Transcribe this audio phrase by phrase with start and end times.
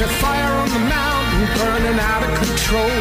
[0.00, 2.96] There's a fire on the mountain burning out of control.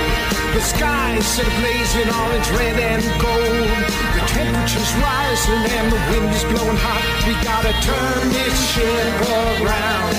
[0.51, 3.71] The sky set ablaze in orange, red, and gold.
[4.19, 6.99] The temperature's rising and the wind is blowing hot.
[7.23, 10.11] We gotta turn this ship around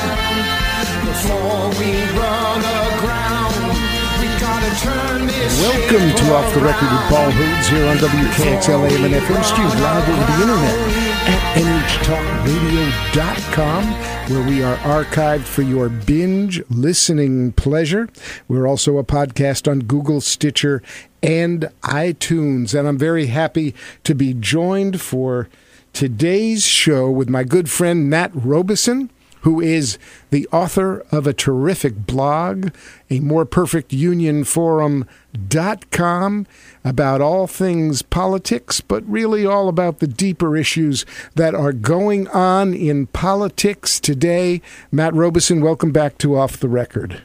[1.04, 3.76] before we run aground.
[4.24, 7.28] We gotta turn this Welcome to Off the Record with Paul.
[7.28, 13.84] Hodes here on WKXL AM and FM, streamed live over the internet at NHTalkRadio.com,
[14.30, 18.08] where we are archived for your binge listening pleasure.
[18.48, 20.82] We're also a podcast on Google, Stitcher,
[21.22, 22.76] and iTunes.
[22.76, 25.48] And I'm very happy to be joined for
[25.92, 29.10] today's show with my good friend Matt Robison
[29.42, 29.98] who is
[30.30, 32.70] the author of a terrific blog,
[33.08, 36.46] a more perfect union forum.com
[36.84, 42.74] about all things politics, but really all about the deeper issues that are going on
[42.74, 44.60] in politics today.
[44.90, 47.22] Matt Robison, welcome back to Off the Record.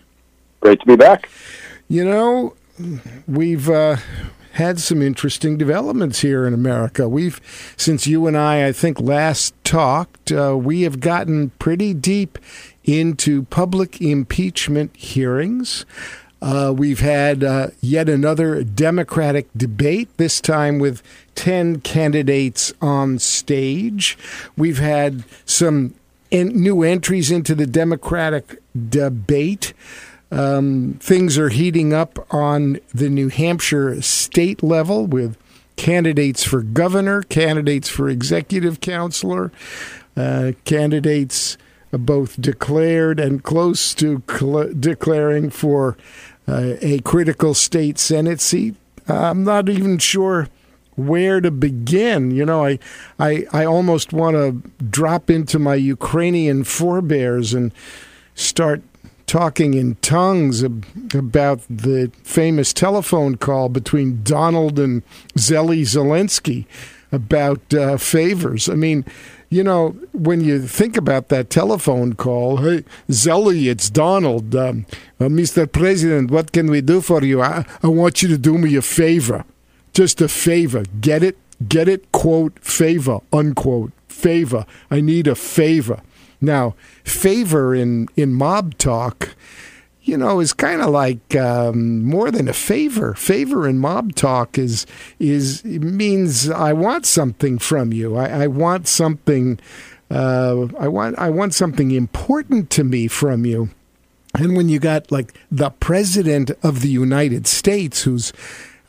[0.60, 1.30] Great to be back.
[1.88, 2.56] You know,
[3.28, 3.98] we've uh,
[4.56, 7.10] had some interesting developments here in America.
[7.10, 7.42] We've,
[7.76, 12.40] since you and I, I think, last talked, uh, we have gotten pretty deep
[12.86, 15.86] into public impeachment hearings.
[16.42, 21.04] Uh, we've had uh, yet another Democratic debate, this time with
[21.36, 24.18] 10 candidates on stage.
[24.56, 25.96] We've had some
[26.32, 29.74] en- new entries into the Democratic debate.
[30.36, 35.38] Um, things are heating up on the New Hampshire state level with
[35.78, 39.54] candidates for governor, candidates for executive councilor,
[40.18, 41.58] uh, candidates
[41.92, 45.96] both declared and close to cl- declaring for
[46.50, 48.76] uh, a critical state Senate seat.
[49.08, 50.50] I'm not even sure
[50.98, 52.32] where to begin.
[52.32, 52.80] You know, I
[53.18, 57.74] I, I almost want to drop into my Ukrainian forebears and
[58.34, 58.82] start
[59.28, 65.04] talking in tongues ab- about the famous telephone call between Donald and
[65.38, 66.66] Zeli Zelensky
[67.12, 68.70] about uh, favors.
[68.70, 69.06] I mean,
[69.50, 74.56] you know, when you think about that telephone call, hey, Zeli, it's Donald.
[74.56, 74.86] Um,
[75.20, 75.72] uh, Mr.
[75.72, 77.42] President, what can we do for you?
[77.42, 79.46] I, I want you to do me a favor.
[79.94, 80.84] Just a favor.
[81.00, 81.38] Get it?
[81.70, 82.12] Get it?
[82.12, 83.92] Quote, favor, unquote.
[84.10, 84.66] Favor.
[84.92, 86.02] I need a favor.
[86.46, 89.36] Now, favor in, in mob talk,
[90.04, 93.16] you know, is kind of like um, more than a favor.
[93.16, 94.86] Favor in mob talk is
[95.20, 98.16] is means I want something from you.
[98.16, 99.60] I, I want something.
[100.12, 103.70] Uh, I want I want something important to me from you.
[104.38, 108.32] And when you got like the president of the United States, who's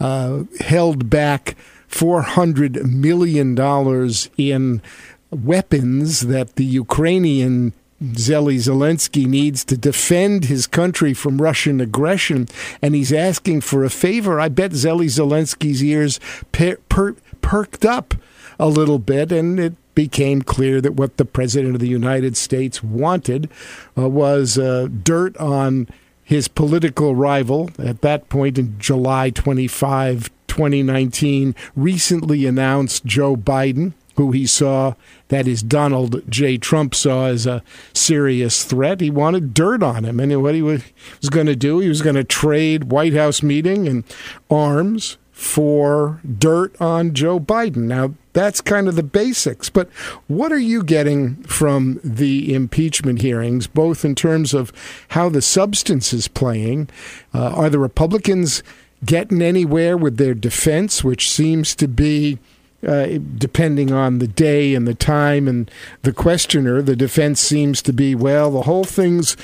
[0.00, 1.56] uh, held back
[1.88, 4.82] four hundred million dollars in
[5.30, 7.72] weapons that the Ukrainian
[8.02, 12.46] Zeli Zelensky needs to defend his country from Russian aggression,
[12.82, 14.38] and he's asking for a favor.
[14.38, 16.20] I bet Zeli Zelensky's ears
[16.52, 18.14] per- per- perked up
[18.58, 22.82] a little bit, and it became clear that what the President of the United States
[22.82, 23.48] wanted
[23.96, 25.88] uh, was uh, dirt on
[26.22, 34.32] his political rival at that point in July 25, 2019, recently announced Joe Biden who
[34.32, 34.94] he saw
[35.28, 36.56] that is Donald J.
[36.56, 37.62] Trump saw as a
[37.92, 39.00] serious threat.
[39.00, 40.20] He wanted dirt on him.
[40.20, 40.82] And what he was
[41.30, 44.04] going to do, he was going to trade White House meeting and
[44.50, 47.82] arms for dirt on Joe Biden.
[47.88, 49.68] Now, that's kind of the basics.
[49.68, 49.90] But
[50.28, 54.72] what are you getting from the impeachment hearings, both in terms of
[55.08, 56.88] how the substance is playing?
[57.34, 58.62] Uh, are the Republicans
[59.04, 62.38] getting anywhere with their defense, which seems to be
[62.86, 65.70] uh, depending on the day and the time and
[66.02, 69.36] the questioner, the defense seems to be, well, the whole thing's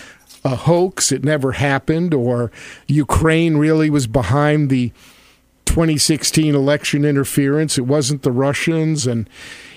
[0.44, 1.12] a hoax.
[1.12, 2.50] It never happened, or
[2.86, 4.92] Ukraine really was behind the
[5.66, 7.78] 2016 election interference.
[7.78, 9.06] It wasn't the Russians.
[9.06, 9.28] And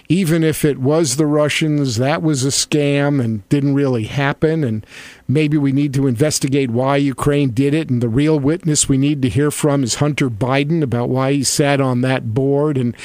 [0.10, 4.64] even if it was the Russians, that was a scam and didn't really happen.
[4.64, 4.86] And
[5.28, 7.90] maybe we need to investigate why Ukraine did it.
[7.90, 11.44] And the real witness we need to hear from is Hunter Biden about why he
[11.44, 12.78] sat on that board.
[12.78, 12.96] And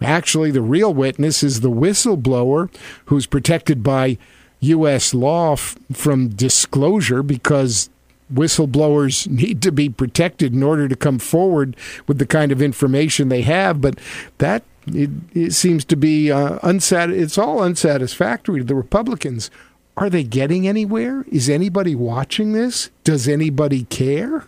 [0.00, 2.72] Actually, the real witness is the whistleblower
[3.06, 4.18] who's protected by
[4.60, 5.14] U.S.
[5.14, 7.90] law f- from disclosure because
[8.32, 13.28] whistleblowers need to be protected in order to come forward with the kind of information
[13.28, 13.80] they have.
[13.80, 13.98] But
[14.38, 17.12] that it, it seems to be uh, unsat.
[17.12, 19.50] It's all unsatisfactory to the Republicans.
[19.96, 21.24] Are they getting anywhere?
[21.28, 22.90] Is anybody watching this?
[23.02, 24.46] Does anybody care?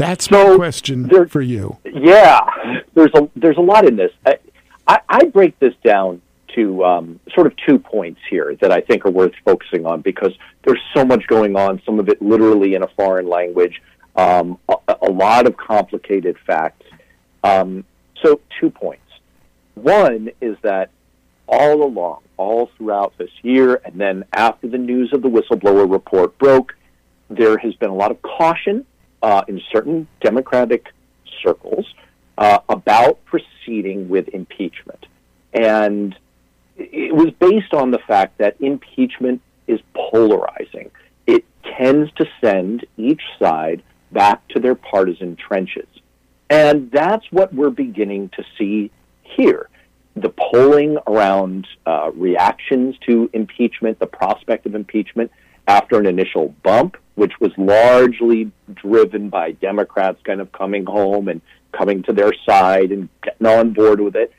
[0.00, 1.76] That's my question there- for you.
[1.84, 2.40] Yeah,
[2.94, 4.10] there's a there's a lot in this.
[4.24, 4.38] I,
[4.86, 6.22] I, I break this down
[6.54, 10.32] to um, sort of two points here that I think are worth focusing on because
[10.64, 13.80] there's so much going on, some of it literally in a foreign language,
[14.16, 16.82] um, a, a, lot of complicated facts.
[17.44, 17.84] Um,
[18.22, 19.04] so, two points.
[19.74, 20.90] One is that
[21.46, 26.36] all along, all throughout this year, and then after the news of the whistleblower report
[26.38, 26.74] broke,
[27.28, 28.86] there has been a lot of caution
[29.22, 30.86] uh, in certain Democratic
[31.42, 31.86] circles
[32.38, 35.06] uh, about proceeding with impeachment.
[35.52, 36.16] And
[36.76, 40.90] it was based on the fact that impeachment is polarizing.
[41.26, 41.44] It
[41.78, 43.82] tends to send each side
[44.12, 45.86] back to their partisan trenches.
[46.48, 48.90] And that's what we're beginning to see
[49.22, 49.68] here.
[50.16, 55.30] The polling around uh, reactions to impeachment, the prospect of impeachment
[55.68, 61.42] after an initial bump, which was largely driven by Democrats kind of coming home and
[61.70, 64.32] coming to their side and getting on board with it,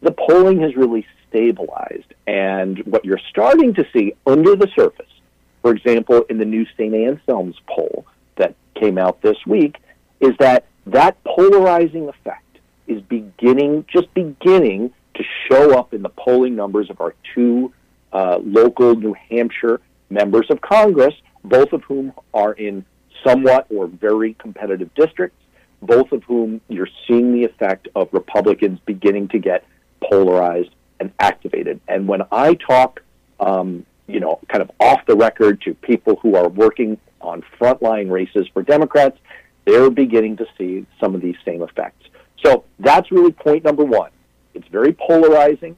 [0.00, 2.14] the polling has really stabilized.
[2.26, 5.12] And what you're starting to see under the surface,
[5.60, 6.94] for example, in the new St.
[6.94, 8.06] Anselm's poll
[8.36, 9.76] that came out this week,
[10.18, 16.56] is that that polarizing effect is beginning, just beginning to show up in the polling
[16.56, 17.74] numbers of our two
[18.10, 21.12] uh, local New Hampshire members of Congress,
[21.44, 22.84] both of whom are in
[23.24, 25.38] somewhat or very competitive districts,
[25.80, 29.64] both of whom you're seeing the effect of Republicans beginning to get
[30.02, 31.80] polarized and activated.
[31.88, 33.02] And when I talk,
[33.40, 38.10] um, you know, kind of off the record to people who are working on frontline
[38.10, 39.18] races for Democrats,
[39.64, 42.08] they're beginning to see some of these same effects.
[42.44, 44.10] So that's really point number one.
[44.54, 45.76] It's very polarizing,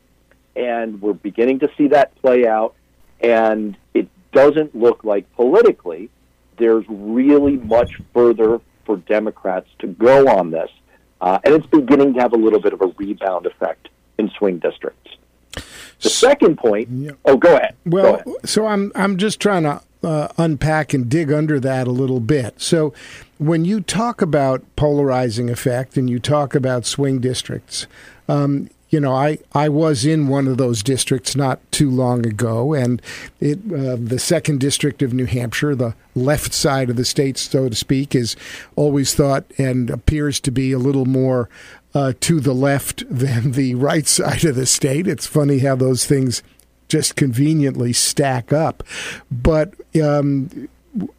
[0.57, 2.75] and we're beginning to see that play out.
[3.21, 6.11] And it doesn't look like politically
[6.59, 10.71] there's really much further for Democrats to go on this.
[11.21, 13.89] Uh, and it's beginning to have a little bit of a rebound effect
[14.19, 15.17] in swing districts.
[16.01, 16.89] The second point.
[16.91, 17.13] Yeah.
[17.25, 17.75] Oh, go ahead.
[17.87, 18.49] Well, go ahead.
[18.49, 22.61] so I'm I'm just trying to uh, unpack and dig under that a little bit.
[22.61, 22.93] So,
[23.39, 27.87] when you talk about polarizing effect and you talk about swing districts,
[28.29, 32.75] um, you know, I, I was in one of those districts not too long ago,
[32.75, 33.02] and
[33.41, 37.69] it uh, the second district of New Hampshire, the left side of the state, so
[37.69, 38.37] to speak, is
[38.76, 41.49] always thought and appears to be a little more
[41.93, 45.08] uh, to the left than the right side of the state.
[45.08, 46.44] It's funny how those things
[46.87, 48.85] just conveniently stack up.
[49.29, 50.69] But um,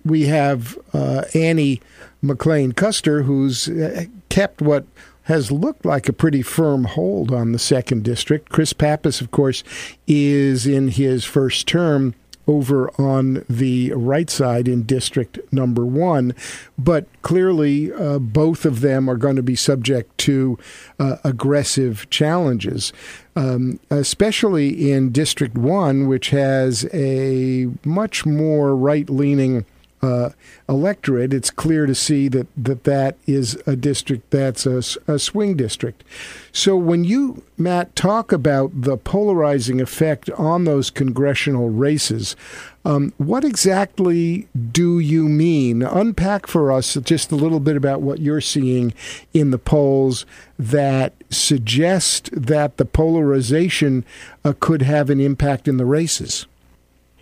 [0.05, 1.81] we have uh, Annie
[2.23, 4.85] McLane Kuster, who's uh, kept what
[5.25, 8.49] has looked like a pretty firm hold on the second district.
[8.49, 9.63] Chris Pappas, of course,
[10.07, 12.15] is in his first term
[12.47, 16.33] over on the right side in district number one.
[16.77, 20.59] But clearly, uh, both of them are going to be subject to
[20.99, 22.93] uh, aggressive challenges,
[23.35, 29.65] um, especially in district one, which has a much more right leaning
[30.05, 30.29] uh,
[30.69, 34.81] electorate, it's clear to see that that, that is a district that's a,
[35.11, 36.03] a swing district.
[36.51, 42.35] So when you, Matt, talk about the polarizing effect on those congressional races,
[42.83, 45.81] um, what exactly do you mean?
[45.81, 48.93] Unpack for us just a little bit about what you're seeing
[49.33, 50.25] in the polls
[50.59, 54.05] that suggest that the polarization
[54.43, 56.45] uh, could have an impact in the races.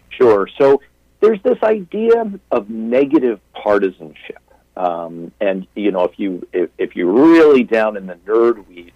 [0.09, 0.47] Sure.
[0.57, 0.81] So
[1.23, 4.41] there's this idea of negative partisanship.
[4.75, 8.91] Um, and you know, if you if, if you're really down in the nerd weeds,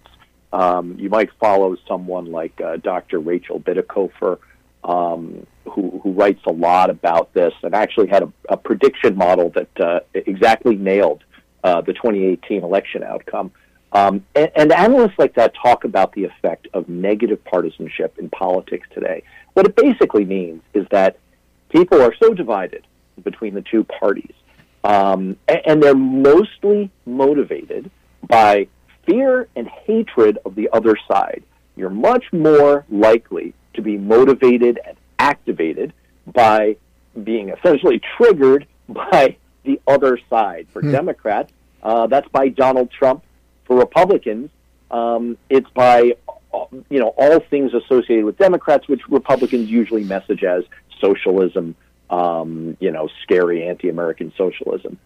[0.52, 3.18] um, you might follow someone like uh, Dr.
[3.18, 4.38] Rachel Bitecofer,
[4.84, 9.48] um, who who writes a lot about this, and actually had a, a prediction model
[9.50, 11.24] that uh, exactly nailed
[11.64, 13.50] uh, the 2018 election outcome.
[13.92, 18.86] Um, and, and analysts like that talk about the effect of negative partisanship in politics
[18.92, 19.22] today.
[19.54, 21.16] What it basically means is that
[21.68, 22.86] people are so divided
[23.22, 24.34] between the two parties,
[24.84, 27.90] um, and, and they're mostly motivated
[28.26, 28.68] by
[29.06, 31.42] fear and hatred of the other side.
[31.76, 35.92] You're much more likely to be motivated and activated
[36.26, 36.76] by
[37.22, 40.66] being essentially triggered by the other side.
[40.72, 40.92] For mm.
[40.92, 43.24] Democrats, uh, that's by Donald Trump.
[43.64, 44.50] For Republicans,
[44.90, 46.14] um, it's by
[46.88, 50.64] you know all things associated with Democrats, which Republicans usually message as
[51.00, 51.74] socialism,
[52.10, 54.98] um, you know, scary anti-American socialism.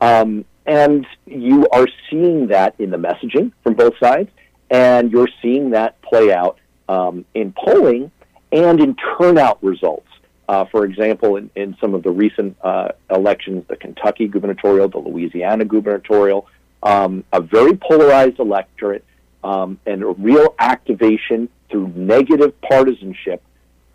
[0.00, 4.30] Um, and you are seeing that in the messaging from both sides,
[4.70, 8.10] and you're seeing that play out um, in polling
[8.52, 10.06] and in turnout results.
[10.48, 14.98] Uh, for example, in, in, some of the recent uh, elections, the Kentucky gubernatorial, the
[14.98, 16.46] Louisiana gubernatorial,
[16.82, 19.04] um, a very polarized electorate,
[19.44, 23.42] um, and a real activation through negative partisanship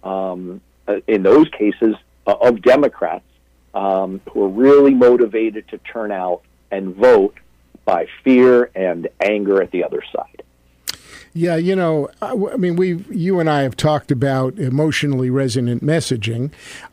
[0.04, 0.62] um,
[1.08, 1.96] in those cases
[2.28, 3.26] uh, of Democrats
[3.74, 7.38] um, who are really motivated to turn out and vote
[7.86, 10.44] by fear and anger at the other side.
[11.36, 16.52] Yeah, you know, I, mean, we, you and I have talked about emotionally resonant messaging.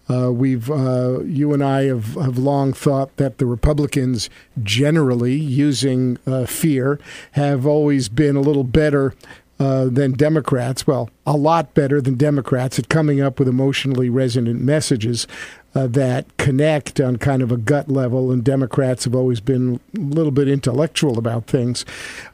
[0.09, 4.31] Uh, we've, uh, you and I have, have long thought that the Republicans,
[4.63, 6.99] generally using uh, fear,
[7.33, 9.15] have always been a little better
[9.61, 10.87] uh, than Democrats.
[10.87, 15.27] Well, a lot better than Democrats at coming up with emotionally resonant messages
[15.75, 18.33] uh, that connect on kind of a gut level.
[18.33, 21.85] And Democrats have always been a little bit intellectual about things.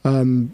[0.04, 0.52] Um,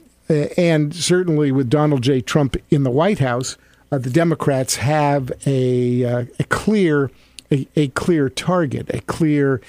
[0.57, 2.23] and certainly with Donald J.
[2.23, 3.59] Trump in the White House,
[3.91, 7.11] uh, the Democrats have a, uh, a clear
[7.51, 9.61] a, a, clear target, a clear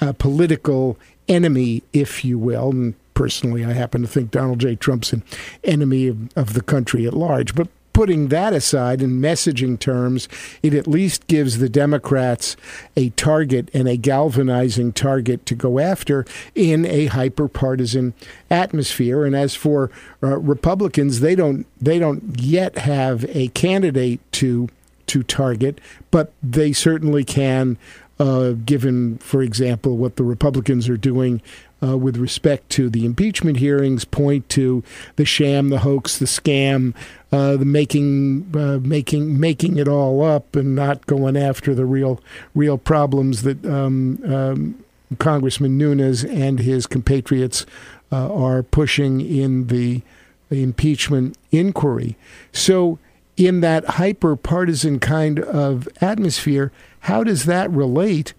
[0.00, 0.98] uh, political
[1.28, 2.70] enemy, if you will.
[2.70, 4.76] And personally, I happen to think Donald J.
[4.76, 5.24] Trump's an
[5.64, 7.52] enemy of, of the country at large.
[7.52, 10.28] But putting that aside in messaging terms,
[10.62, 12.56] it at least gives the Democrats
[12.96, 18.14] a target and a galvanizing target to go after in a hyper partisan
[18.52, 19.24] atmosphere.
[19.24, 19.90] And as for
[20.22, 24.68] uh, Republicans, they don't they don't yet have a candidate to
[25.08, 25.80] to target,
[26.12, 27.78] but they certainly can.
[28.20, 31.40] Uh, given, for example, what the Republicans are doing
[31.82, 34.82] uh, with respect to the impeachment hearings point to
[35.16, 36.94] the sham, the hoax, the scam,
[37.32, 42.20] uh, the making, uh, making, making it all up, and not going after the real,
[42.54, 44.84] real problems that um, um,
[45.18, 47.64] Congressman Nunes and his compatriots
[48.10, 50.02] uh, are pushing in the
[50.50, 52.16] impeachment inquiry.
[52.52, 52.98] So,
[53.36, 58.34] in that hyper partisan kind of atmosphere, how does that relate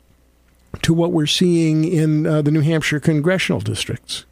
[0.81, 4.25] to what we're seeing in uh, the New Hampshire congressional districts?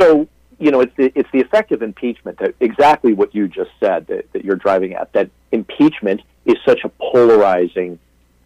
[0.00, 0.28] So,
[0.58, 4.06] you know, it's the, it's the effect of impeachment, that exactly what you just said
[4.08, 7.98] that, that you're driving at, that impeachment is such a polarizing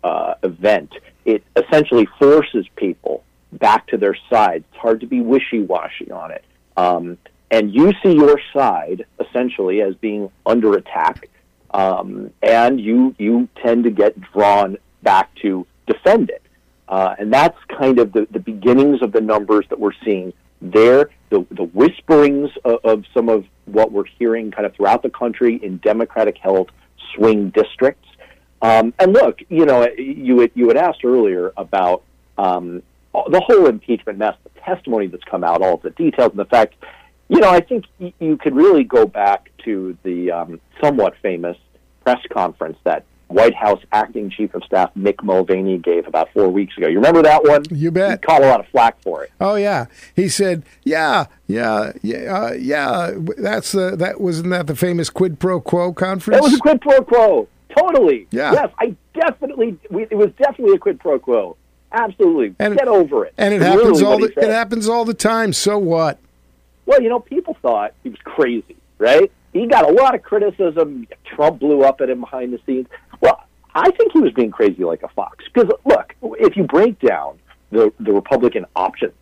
[0.02, 0.92] uh, event.
[1.24, 3.22] It essentially forces people
[3.52, 4.64] back to their side.
[4.70, 6.44] It's hard to be wishy washy on it.
[6.76, 7.18] Um,
[7.50, 11.28] and you see your side essentially as being under attack,
[11.72, 16.42] um, and you, you tend to get drawn back to defend it.
[16.88, 21.10] Uh, and that's kind of the, the beginnings of the numbers that we're seeing there,
[21.30, 25.56] the, the whisperings of, of some of what we're hearing kind of throughout the country
[25.62, 26.70] in Democratic held
[27.14, 28.08] swing districts.
[28.60, 32.02] Um, and look, you know, you had, you had asked earlier about
[32.38, 36.38] um, the whole impeachment mess, the testimony that's come out, all of the details, and
[36.38, 36.74] the fact,
[37.28, 41.56] you know, I think you could really go back to the um, somewhat famous
[42.04, 46.76] press conference that White House acting chief of staff Mick Mulvaney gave about four weeks
[46.76, 46.88] ago.
[46.88, 47.64] You remember that one?
[47.70, 48.20] You bet.
[48.20, 49.32] He caught a lot of flack for it.
[49.40, 55.10] Oh yeah, he said, "Yeah, yeah, yeah, uh, yeah." That's that wasn't that the famous
[55.10, 56.38] quid pro quo conference?
[56.38, 57.48] It was a quid pro quo.
[57.76, 58.26] Totally.
[58.30, 58.52] Yeah.
[58.52, 59.78] Yes, I definitely.
[59.90, 61.56] We, it was definitely a quid pro quo.
[61.92, 62.54] Absolutely.
[62.58, 63.34] And Get over it.
[63.36, 65.52] And it happens really all the it happens all the time.
[65.52, 66.18] So what?
[66.86, 69.30] Well, you know, people thought he was crazy, right?
[69.52, 71.06] He got a lot of criticism.
[71.24, 72.86] Trump blew up at him behind the scenes.
[73.20, 73.44] Well,
[73.74, 75.44] I think he was being crazy like a fox.
[75.52, 77.38] Because look, if you break down
[77.70, 79.14] the the Republican options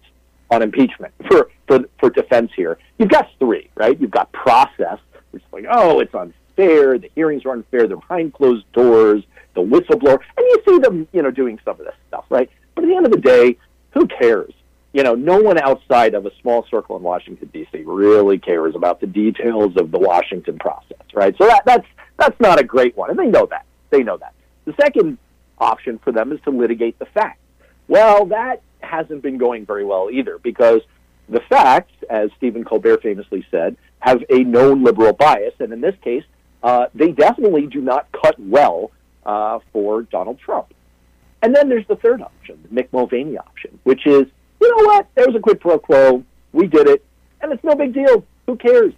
[0.51, 4.01] on impeachment for for for defense here, you've got three, right?
[4.01, 4.99] You've got process,
[5.31, 6.99] which is like, oh, it's unfair.
[6.99, 7.87] The hearings are unfair.
[7.87, 9.23] They're behind closed doors.
[9.55, 12.49] The whistleblower, and you see them, you know, doing some of this stuff, right?
[12.77, 13.57] But at the end of the day,
[13.93, 14.53] who cares?
[14.93, 17.83] You know, no one outside of a small circle in Washington D.C.
[17.87, 21.35] really cares about the details of the Washington process, right?
[21.39, 21.87] So that, that's
[22.19, 23.65] that's not a great one, and they know that.
[23.91, 24.35] They know that.
[24.65, 25.19] The second
[25.59, 27.41] option for them is to litigate the facts.
[27.89, 30.81] Well, that hasn't been going very well either because
[31.29, 35.95] the facts, as Stephen Colbert famously said, have a known liberal bias, and in this
[36.03, 36.25] case,
[36.63, 38.91] uh, they definitely do not cut well
[39.25, 40.75] uh, for Donald Trump.
[41.43, 44.27] And then there's the third option, the Mick Mulvaney option, which is
[44.61, 45.09] you know what?
[45.15, 46.25] There was a quid pro quo.
[46.53, 47.05] We did it,
[47.41, 48.25] and it's no big deal.
[48.47, 48.93] Who cares?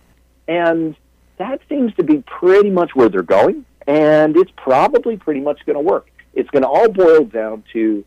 [0.48, 0.96] And
[1.38, 5.76] that seems to be pretty much where they're going, and it's probably pretty much going
[5.76, 6.10] to work.
[6.34, 8.04] It's going to all boil down to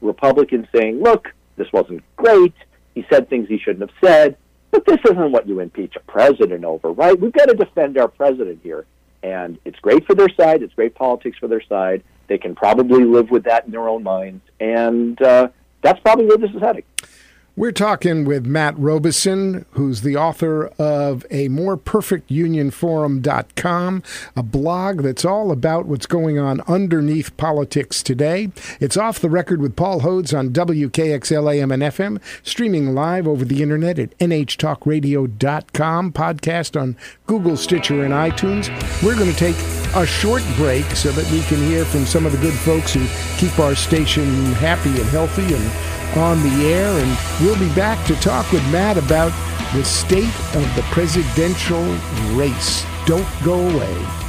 [0.00, 2.54] Republicans saying, look, this wasn't great.
[2.94, 4.36] He said things he shouldn't have said,
[4.70, 7.18] but this isn't what you impeach a president over, right?
[7.18, 8.84] We've got to defend our president here.
[9.22, 10.62] And it's great for their side.
[10.62, 12.02] It's great politics for their side.
[12.26, 14.42] They can probably live with that in their own minds.
[14.58, 15.48] And uh,
[15.82, 16.84] that's probably where this is heading.
[17.54, 24.02] We're talking with Matt Robison, who's the author of a more perfect union forum.com,
[24.34, 28.48] a blog that's all about what's going on underneath politics today.
[28.80, 33.44] It's off the record with Paul Hodes on WKXL AM and FM, streaming live over
[33.44, 38.70] the internet at nhtalkradio.com, podcast on Google, Stitcher, and iTunes.
[39.02, 39.56] We're going to take
[39.94, 43.06] a short break so that we can hear from some of the good folks who
[43.36, 48.14] keep our station happy and healthy and on the air, and we'll be back to
[48.16, 49.32] talk with Matt about
[49.74, 51.82] the state of the presidential
[52.34, 52.84] race.
[53.06, 54.21] Don't go away.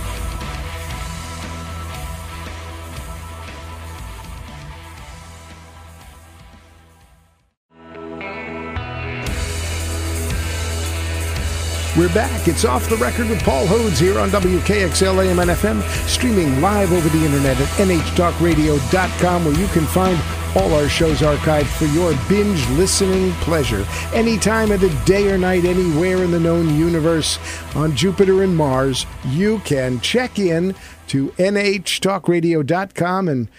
[11.96, 12.48] We're back.
[12.48, 16.92] It's off the record with Paul Hodes here on WKXL AM and FM, streaming live
[16.92, 20.20] over the internet at nhtalkradio.com, where you can find
[20.56, 23.86] all our shows archived for your binge listening pleasure.
[24.12, 27.38] Any time of the day or night, anywhere in the known universe,
[27.76, 30.74] on Jupiter and Mars, you can check in
[31.10, 33.52] to nhtalkradio.com and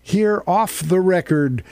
[0.00, 1.62] hear off the record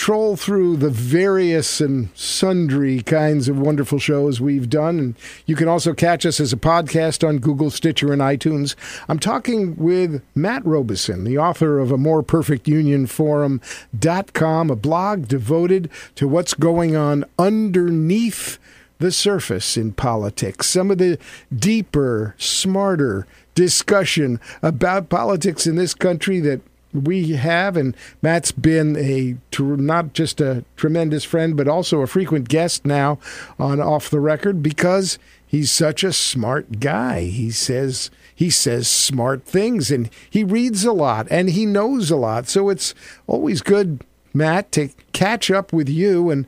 [0.00, 4.98] troll through the various and sundry kinds of wonderful shows we've done.
[4.98, 5.14] And
[5.44, 8.76] you can also catch us as a podcast on Google, Stitcher, and iTunes.
[9.10, 15.28] I'm talking with Matt Robison, the author of a more perfect union forum.com, a blog
[15.28, 18.58] devoted to what's going on underneath
[19.00, 21.18] the surface in politics, some of the
[21.54, 29.36] deeper, smarter discussion about politics in this country that we have, and Matt's been a
[29.58, 33.18] not just a tremendous friend, but also a frequent guest now
[33.58, 37.22] on Off the Record because he's such a smart guy.
[37.22, 42.16] He says he says smart things, and he reads a lot, and he knows a
[42.16, 42.48] lot.
[42.48, 42.94] So it's
[43.26, 46.46] always good, Matt, to catch up with you and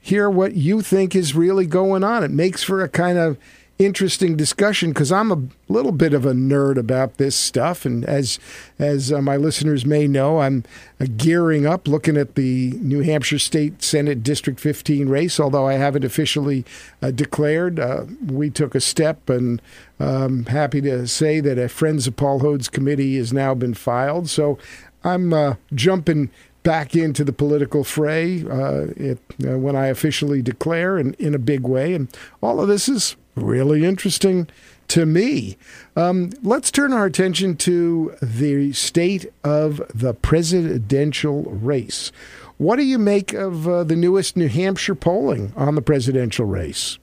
[0.00, 2.22] hear what you think is really going on.
[2.24, 3.36] It makes for a kind of
[3.78, 8.38] interesting discussion because I'm a little bit of a nerd about this stuff, and as
[8.78, 10.64] as uh, my listeners may know, I'm
[11.00, 15.38] uh, gearing up, looking at the New Hampshire State Senate District 15 race.
[15.38, 16.64] Although I haven't officially
[17.02, 19.60] uh, declared, uh, we took a step, and
[19.98, 24.28] I'm happy to say that a Friends of Paul Hodes committee has now been filed.
[24.28, 24.58] So
[25.04, 26.30] I'm uh, jumping
[26.66, 31.38] back into the political fray uh, it, uh, when I officially declare and in a
[31.38, 31.94] big way.
[31.94, 32.08] And
[32.42, 34.48] all of this is really interesting
[34.88, 35.56] to me.
[35.94, 42.10] Um, let's turn our attention to the state of the presidential race.
[42.58, 46.98] What do you make of uh, the newest New Hampshire polling on the presidential race?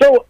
[0.00, 0.24] So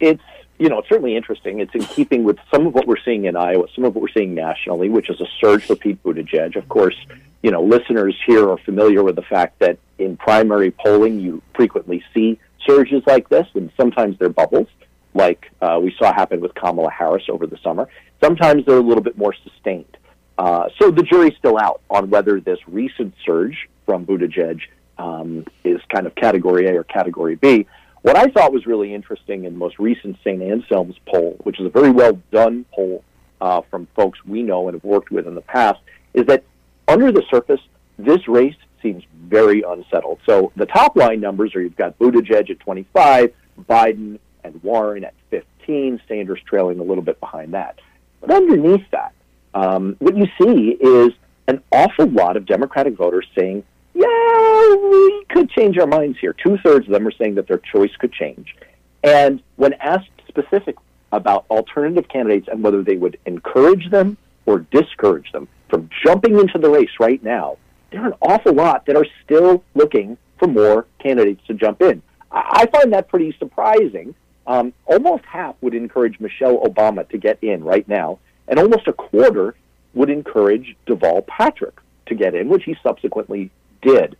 [0.00, 0.22] it's
[0.58, 1.60] you know it's certainly interesting.
[1.60, 4.08] It's in keeping with some of what we're seeing in Iowa, some of what we're
[4.08, 6.56] seeing nationally, which is a surge for Pete Buttigieg.
[6.56, 6.96] Of course,
[7.42, 12.02] you know listeners here are familiar with the fact that in primary polling you frequently
[12.14, 14.68] see surges like this, and sometimes they're bubbles,
[15.14, 17.88] like uh, we saw happen with Kamala Harris over the summer.
[18.22, 19.96] Sometimes they're a little bit more sustained.
[20.38, 24.60] Uh, so the jury's still out on whether this recent surge from Buttigieg
[24.98, 27.66] um, is kind of category A or category B.
[28.02, 30.40] What I thought was really interesting in the most recent St.
[30.40, 33.02] Anselm's poll, which is a very well done poll
[33.40, 35.80] uh, from folks we know and have worked with in the past,
[36.14, 36.44] is that
[36.86, 37.60] under the surface,
[37.98, 40.20] this race seems very unsettled.
[40.26, 43.32] So the top line numbers are you've got Buttigieg at 25,
[43.68, 47.80] Biden and Warren at 15, Sanders trailing a little bit behind that.
[48.20, 49.12] But underneath that,
[49.54, 51.10] um, what you see is
[51.48, 53.64] an awful lot of Democratic voters saying,
[53.98, 56.32] yeah, we could change our minds here.
[56.32, 58.54] Two thirds of them are saying that their choice could change.
[59.02, 65.32] And when asked specifically about alternative candidates and whether they would encourage them or discourage
[65.32, 67.56] them from jumping into the race right now,
[67.90, 72.00] there are an awful lot that are still looking for more candidates to jump in.
[72.30, 74.14] I, find that pretty surprising.
[74.46, 78.92] Um, almost half would encourage Michelle Obama to get in right now, and almost a
[78.92, 79.54] quarter
[79.94, 83.50] would encourage Deval Patrick to get in, which he subsequently
[83.82, 84.16] did.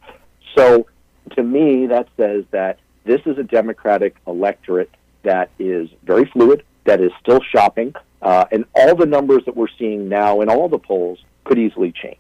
[0.57, 0.87] So,
[1.37, 4.91] to me, that says that this is a Democratic electorate
[5.23, 9.69] that is very fluid, that is still shopping, uh, and all the numbers that we're
[9.79, 12.19] seeing now in all the polls could easily change.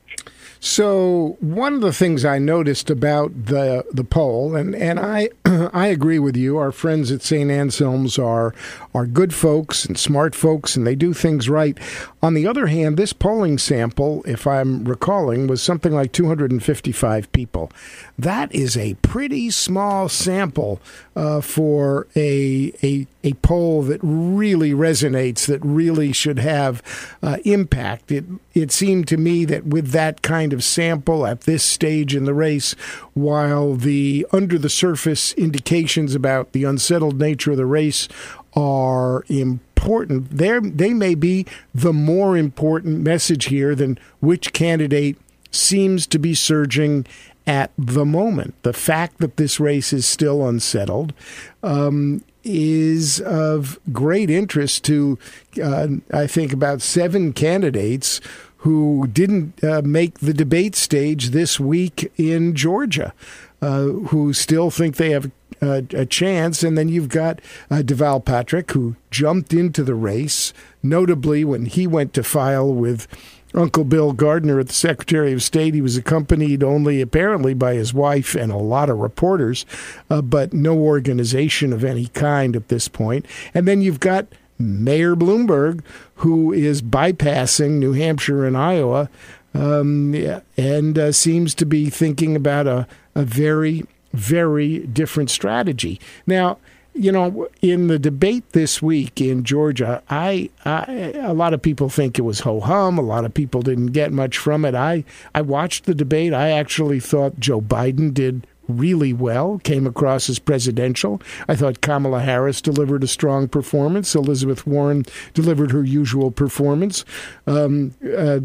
[0.60, 5.30] So one of the things I noticed about the the poll, and, and I
[5.72, 6.58] I agree with you.
[6.58, 7.50] Our friends at St.
[7.50, 8.54] Anselm's are
[8.94, 11.78] are good folks and smart folks, and they do things right.
[12.22, 17.70] On the other hand, this polling sample, if I'm recalling, was something like 255 people.
[18.18, 20.80] That is a pretty small sample
[21.14, 26.82] uh, for a, a a poll that really resonates, that really should have
[27.22, 28.10] uh, impact.
[28.10, 32.24] It it seemed to me that with that kind of sample at this stage in
[32.24, 32.72] the race,
[33.14, 38.08] while the under the surface indications about the unsettled nature of the race
[38.54, 45.16] are important, they they may be the more important message here than which candidate
[45.50, 47.06] seems to be surging
[47.46, 48.54] at the moment.
[48.62, 51.14] The fact that this race is still unsettled
[51.62, 55.18] um, is of great interest to,
[55.62, 58.20] uh, I think, about seven candidates
[58.58, 63.14] who didn't uh, make the debate stage this week in Georgia,
[63.62, 65.30] uh, who still think they have
[65.62, 66.62] uh, a chance.
[66.62, 71.86] And then you've got uh, Deval Patrick, who jumped into the race, notably when he
[71.86, 73.06] went to file with
[73.54, 75.74] Uncle Bill Gardner at the Secretary of State.
[75.74, 79.64] He was accompanied only apparently by his wife and a lot of reporters,
[80.10, 83.26] uh, but no organization of any kind at this point.
[83.54, 84.26] And then you've got
[84.58, 85.82] Mayor Bloomberg,
[86.16, 89.08] who is bypassing New Hampshire and Iowa
[89.54, 90.14] um,
[90.56, 96.00] and uh, seems to be thinking about a, a very, very different strategy.
[96.26, 96.58] Now,
[96.98, 101.88] you know, in the debate this week in Georgia, I, I a lot of people
[101.88, 102.98] think it was ho hum.
[102.98, 104.74] A lot of people didn't get much from it.
[104.74, 106.34] I I watched the debate.
[106.34, 111.22] I actually thought Joe Biden did really well, came across as presidential.
[111.48, 114.14] I thought Kamala Harris delivered a strong performance.
[114.14, 117.04] Elizabeth Warren delivered her usual performance.
[117.46, 118.40] Um, uh,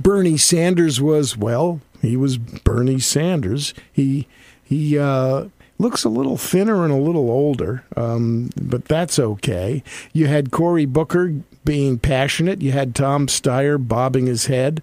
[0.00, 1.80] Bernie Sanders was well.
[2.00, 3.74] He was Bernie Sanders.
[3.92, 4.26] He
[4.64, 5.46] he uh,
[5.78, 9.82] looks a little thinner and a little older, um, but that's okay.
[10.12, 11.34] You had Cory Booker
[11.64, 12.62] being passionate.
[12.62, 14.82] You had Tom Steyer bobbing his head.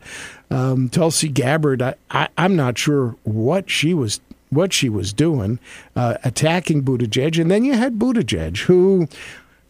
[0.51, 5.57] Um, Tulsi Gabbard, I, I, am not sure what she was what she was doing,
[5.95, 9.07] uh, attacking Buttigieg, and then you had Buttigieg, who,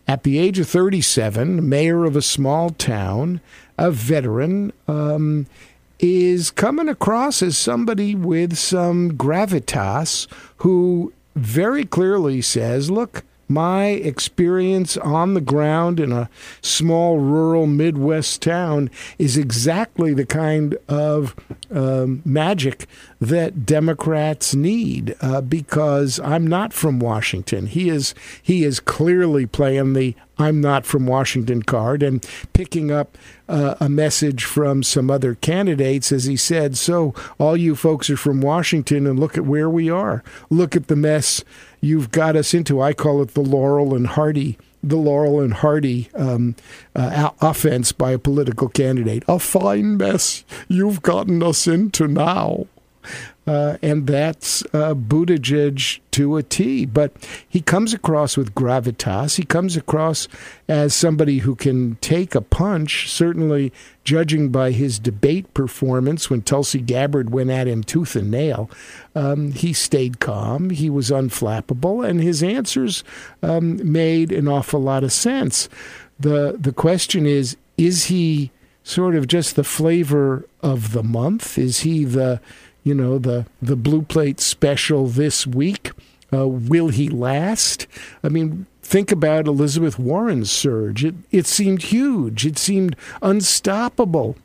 [0.10, 3.40] at the age of 37, mayor of a small town,
[3.78, 4.74] a veteran.
[4.90, 5.46] Um,
[6.00, 10.28] is coming across as somebody with some gravitas
[10.58, 16.30] who very clearly says, look, my experience on the ground in a
[16.62, 21.36] small rural Midwest town is exactly the kind of
[21.72, 22.88] um, magic
[23.20, 27.68] that Democrats need uh, because I'm not from Washington.
[27.68, 33.18] He is he is clearly playing the I'm not from Washington card and picking up
[33.48, 38.18] uh, a message from some other candidates as he said, so all you folks are
[38.18, 40.24] from Washington and look at where we are.
[40.50, 41.44] Look at the mess
[41.82, 42.82] you've got us into.
[42.82, 46.56] I call it the Laurel and Hardy the Laurel and Hardy um,
[46.94, 49.24] uh, offense by a political candidate.
[49.30, 52.68] A fine mess you've gotten us into now
[53.46, 56.86] uh, and that's uh, Buttigieg to a T.
[56.86, 57.12] But
[57.48, 59.36] he comes across with gravitas.
[59.36, 60.28] He comes across
[60.68, 66.80] as somebody who can take a punch, certainly judging by his debate performance when Tulsi
[66.80, 68.70] Gabbard went at him tooth and nail.
[69.16, 73.04] Um, he stayed calm, he was unflappable, and his answers
[73.42, 75.68] um, made an awful lot of sense.
[76.20, 78.52] The, the question is is he
[78.84, 81.58] sort of just the flavor of the month?
[81.58, 82.40] Is he the
[82.84, 85.92] you know, the, the blue plate special this week.
[86.32, 87.88] Uh, will he last?
[88.24, 91.06] I mean, think about Elizabeth Warren's surge.
[91.06, 94.36] It, it seemed huge, it seemed unstoppable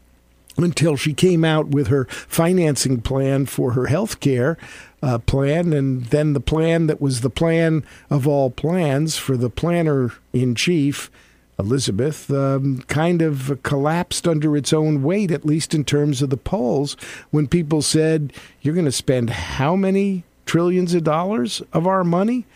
[0.57, 4.59] until she came out with her financing plan for her health care
[5.03, 9.51] uh, plan, and then the plan that was the plan of all plans for the
[9.51, 11.11] planner in chief
[11.59, 16.37] Elizabeth um, kind of collapsed under its own weight, at least in terms of the
[16.37, 16.97] polls,
[17.31, 22.47] when people said, You're going to spend how many trillions of dollars of our money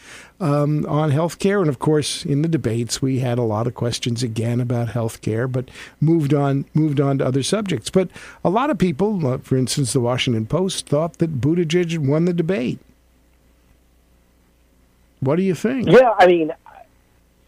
[0.41, 1.61] um, on health care?
[1.61, 5.21] And of course, in the debates, we had a lot of questions again about health
[5.21, 5.69] care, but
[6.01, 7.91] moved on, moved on to other subjects.
[7.91, 8.09] But
[8.45, 12.33] a lot of people, uh, for instance, the Washington Post, thought that Buttigieg won the
[12.33, 12.79] debate.
[15.19, 15.89] What do you think?
[15.89, 16.53] Yeah, I mean,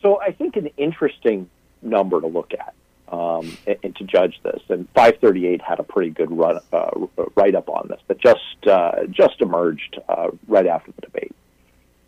[0.05, 1.49] so I think an interesting
[1.83, 2.75] number to look at
[3.13, 6.91] um, and, and, to judge this, and 538 had a pretty good run, uh,
[7.37, 11.35] write up on this, but just uh, just emerged uh, right after the debate.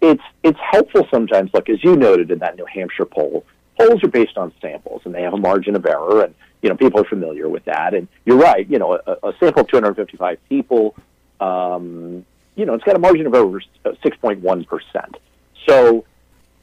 [0.02, 1.50] It's it's helpful sometimes.
[1.54, 3.44] Look, as you noted in that New Hampshire poll,
[3.78, 6.76] polls are based on samples, and they have a margin of error, and you know
[6.76, 7.94] people are familiar with that.
[7.94, 8.68] And you're right.
[8.68, 10.94] You know, a, a sample of 255 people.
[11.40, 15.16] Um, you know, it's got a margin of error of 6.1 percent.
[15.66, 16.04] So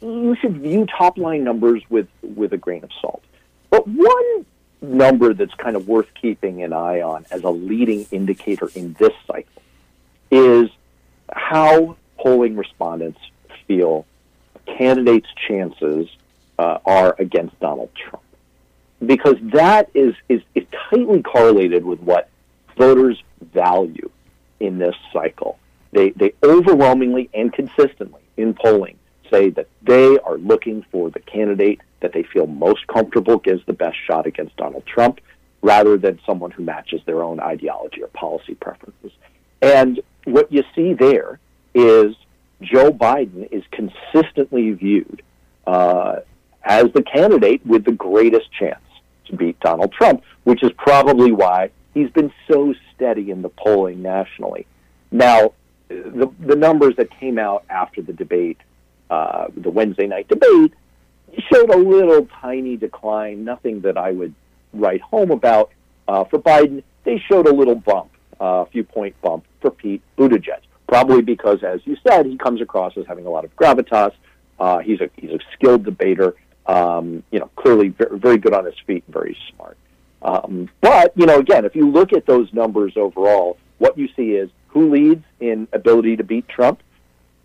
[0.03, 3.23] you should view top line numbers with with a grain of salt.
[3.69, 4.45] But one
[4.81, 9.13] number that's kind of worth keeping an eye on as a leading indicator in this
[9.25, 9.63] cycle
[10.29, 10.69] is
[11.31, 13.19] how polling respondents
[13.65, 14.05] feel
[14.65, 16.09] candidates' chances
[16.59, 18.23] uh, are against Donald Trump,
[19.05, 22.29] because that is, is is tightly correlated with what
[22.77, 24.09] voters value
[24.59, 25.57] in this cycle.
[25.91, 28.97] They they overwhelmingly and consistently in polling
[29.29, 33.73] say that they are looking for the candidate that they feel most comfortable gives the
[33.73, 35.19] best shot against Donald Trump,
[35.61, 39.11] rather than someone who matches their own ideology or policy preferences.
[39.61, 41.39] And what you see there
[41.73, 42.15] is
[42.61, 45.21] Joe Biden is consistently viewed
[45.65, 46.17] uh,
[46.63, 48.83] as the candidate with the greatest chance
[49.25, 54.01] to beat Donald Trump, which is probably why he's been so steady in the polling
[54.01, 54.65] nationally.
[55.11, 55.53] Now,
[55.87, 58.59] the, the numbers that came out after the debate,
[59.13, 60.73] uh, the Wednesday night debate,
[61.51, 64.33] showed a little tiny decline, nothing that I would
[64.73, 65.71] write home about.
[66.07, 69.71] Uh, for Biden, they showed a little bump, uh, a uh, few point bump for
[69.71, 70.61] Pete Buttigieg
[70.93, 74.11] probably because, as you said, he comes across as having a lot of gravitas.
[74.59, 76.35] Uh, he's a he's a skilled debater.
[76.67, 79.75] Um, you know, clearly very, very good on his feet, very smart.
[80.21, 84.33] Um, but you know, again, if you look at those numbers overall, what you see
[84.33, 86.83] is who leads in ability to beat Trump: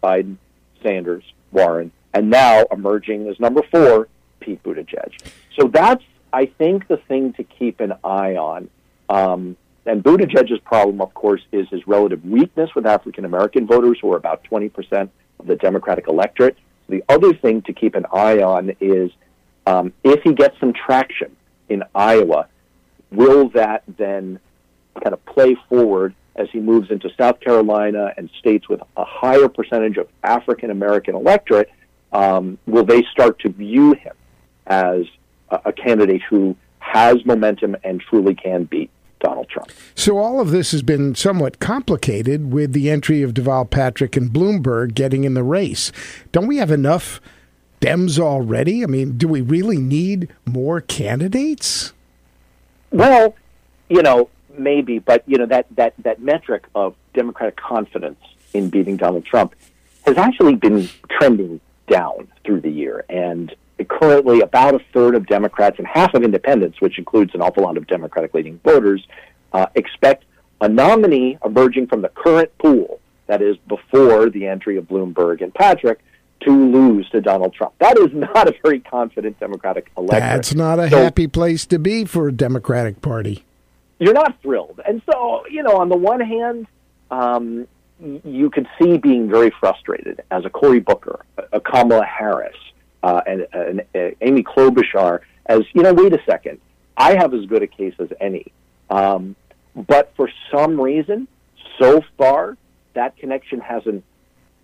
[0.02, 0.36] Biden,
[0.82, 4.08] Sanders, Warren, and now emerging as number four,
[4.40, 5.32] Pete Buttigieg.
[5.58, 8.70] So that's, I think, the thing to keep an eye on.
[9.08, 9.56] Um,
[9.86, 14.16] and Buttigieg's problem, of course, is his relative weakness with African American voters, who are
[14.16, 15.08] about 20%
[15.40, 16.56] of the Democratic electorate.
[16.88, 19.10] The other thing to keep an eye on is
[19.66, 21.34] um, if he gets some traction
[21.68, 22.48] in Iowa,
[23.10, 24.40] will that then
[25.02, 29.48] kind of play forward as he moves into South Carolina and states with a higher
[29.48, 31.70] percentage of African American electorate?
[32.12, 34.14] Um, will they start to view him
[34.66, 35.02] as
[35.50, 39.70] a, a candidate who has momentum and truly can beat Donald Trump.
[39.94, 44.30] So all of this has been somewhat complicated with the entry of Deval Patrick and
[44.30, 45.92] Bloomberg getting in the race.
[46.32, 47.20] Don't we have enough
[47.80, 48.82] Dems already?
[48.82, 51.92] I mean, do we really need more candidates?
[52.90, 53.34] Well,
[53.88, 58.20] you know, maybe, but you know that that that metric of Democratic confidence
[58.54, 59.54] in beating Donald Trump
[60.04, 63.54] has actually been trending down through the year and
[63.88, 67.76] currently about a third of Democrats and half of independents, which includes an awful lot
[67.76, 69.06] of Democratic leading voters,
[69.52, 70.24] uh, expect
[70.60, 75.54] a nominee emerging from the current pool, that is before the entry of Bloomberg and
[75.54, 76.00] Patrick,
[76.40, 77.74] to lose to Donald Trump.
[77.78, 80.22] That is not a very confident Democratic electorate.
[80.22, 83.44] That's not a so, happy place to be for a Democratic Party.
[83.98, 84.80] You're not thrilled.
[84.86, 86.66] And so, you know, on the one hand,
[87.10, 87.66] um,
[88.00, 92.56] you could see being very frustrated as a Cory Booker, a Kamala Harris,
[93.02, 96.60] uh, and, and uh, Amy Klobuchar as, you know, wait a second,
[96.96, 98.52] I have as good a case as any.
[98.90, 99.34] Um,
[99.74, 101.26] but for some reason,
[101.78, 102.56] so far,
[102.94, 104.04] that connection hasn't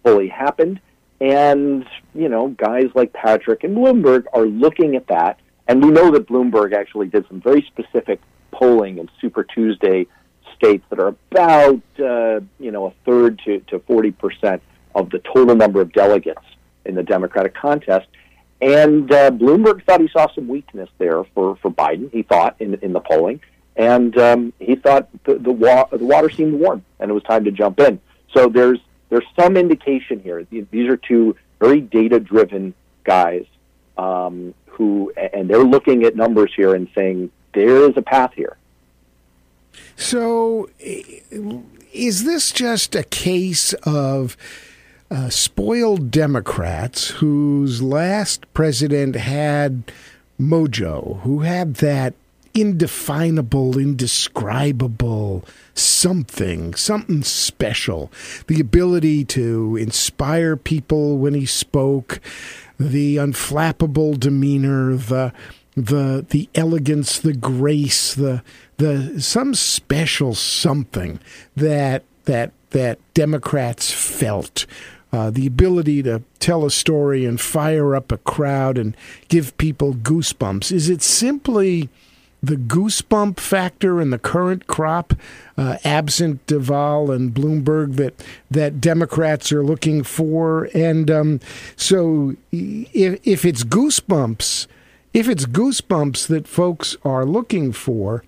[0.02, 0.80] fully happened.
[1.20, 5.38] And, you know, guys like Patrick and Bloomberg are looking at that.
[5.66, 8.20] And we know that Bloomberg actually did some very specific
[8.54, 10.06] polling in Super Tuesday
[10.56, 14.60] states that are about, uh, you know, a third to, to 40%
[14.94, 16.44] of the total number of delegates
[16.84, 18.06] in the Democratic contest.
[18.60, 22.74] And uh, Bloomberg thought he saw some weakness there for, for Biden, he thought, in,
[22.74, 23.40] in the polling.
[23.76, 27.44] And um, he thought the, the, wa- the water seemed warm and it was time
[27.44, 28.00] to jump in.
[28.32, 28.78] So there's,
[29.10, 30.46] there's some indication here.
[30.50, 33.44] These are two very data driven guys
[33.98, 38.56] um, who, and they're looking at numbers here and saying there is a path here.
[39.96, 40.68] So
[41.92, 44.36] is this just a case of
[45.10, 49.92] uh, spoiled Democrats whose last president had
[50.40, 52.14] mojo, who had that
[52.54, 58.10] indefinable, indescribable something, something special,
[58.46, 62.20] the ability to inspire people when he spoke,
[62.78, 65.32] the unflappable demeanor, the
[65.76, 68.42] the the elegance, the grace, the
[68.76, 71.20] the some special something
[71.56, 74.66] that that that Democrats felt
[75.14, 78.96] uh, the ability to tell a story and fire up a crowd and
[79.28, 80.72] give people goosebumps?
[80.72, 81.88] Is it simply
[82.42, 85.14] the goosebump factor in the current crop,
[85.56, 90.68] uh, absent Deval and Bloomberg, that that Democrats are looking for?
[90.74, 91.40] And um,
[91.76, 94.66] so, if, if it's goosebumps,
[95.14, 98.24] if it's goosebumps that folks are looking for,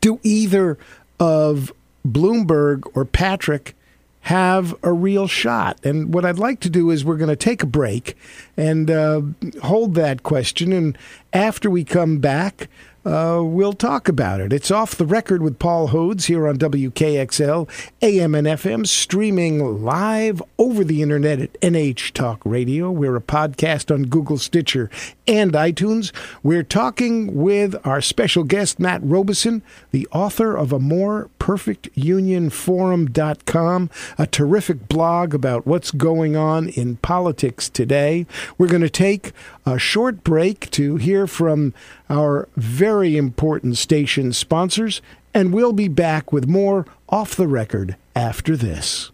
[0.00, 0.78] do either
[1.20, 1.72] of
[2.04, 3.76] Bloomberg or Patrick
[4.22, 5.78] have a real shot?
[5.84, 8.16] And what I'd like to do is we're going to take a break
[8.56, 9.20] and uh,
[9.62, 10.72] hold that question.
[10.72, 10.96] And
[11.32, 12.68] after we come back,
[13.04, 14.52] uh, we'll talk about it.
[14.52, 17.68] It's off the record with Paul Hodes here on WKXL,
[18.00, 22.90] AM and FM, streaming live over the internet at NH Talk Radio.
[22.92, 24.88] We're a podcast on Google, Stitcher,
[25.26, 26.12] and iTunes.
[26.44, 32.50] We're talking with our special guest, Matt Robison, the author of A More Perfect Union
[32.50, 38.26] Forum.com, a terrific blog about what's going on in politics today.
[38.58, 39.32] We're going to take
[39.64, 41.72] a short break to hear from
[42.10, 45.00] our very important station sponsors,
[45.32, 49.11] and we'll be back with more off the record after this.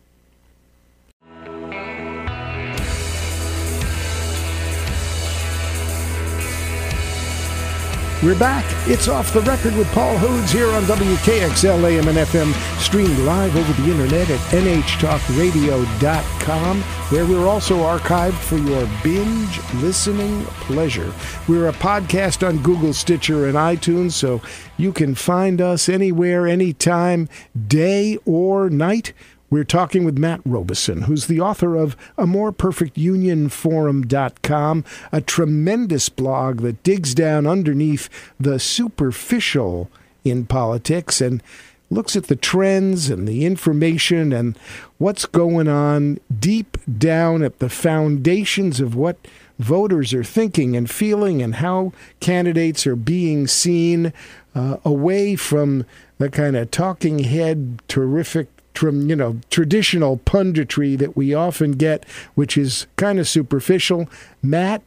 [8.20, 8.64] We're back.
[8.88, 13.54] It's off the record with Paul Hodes here on WKXL AM and FM, streamed live
[13.54, 21.14] over the internet at nhtalkradio.com, where we're also archived for your binge listening pleasure.
[21.46, 24.42] We're a podcast on Google, Stitcher, and iTunes, so
[24.76, 27.28] you can find us anywhere, anytime,
[27.68, 29.12] day or night.
[29.50, 35.22] We're talking with Matt Robison, who's the author of A More Perfect Union Forum.com, a
[35.22, 39.90] tremendous blog that digs down underneath the superficial
[40.22, 41.42] in politics and
[41.88, 44.58] looks at the trends and the information and
[44.98, 49.16] what's going on deep down at the foundations of what
[49.58, 54.12] voters are thinking and feeling and how candidates are being seen
[54.54, 55.86] uh, away from
[56.18, 62.04] the kind of talking head, terrific from you know traditional punditry that we often get,
[62.34, 64.08] which is kind of superficial.
[64.42, 64.82] Matt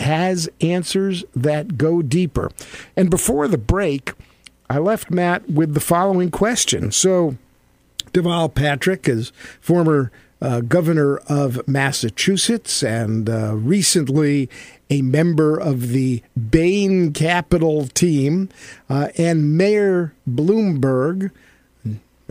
[0.00, 2.50] has answers that go deeper.
[2.96, 4.12] And before the break,
[4.70, 6.92] I left Matt with the following question.
[6.92, 7.36] So,
[8.12, 14.48] Deval Patrick is former uh, governor of Massachusetts and uh, recently
[14.90, 18.48] a member of the Bain Capital team,
[18.90, 21.30] uh, and Mayor Bloomberg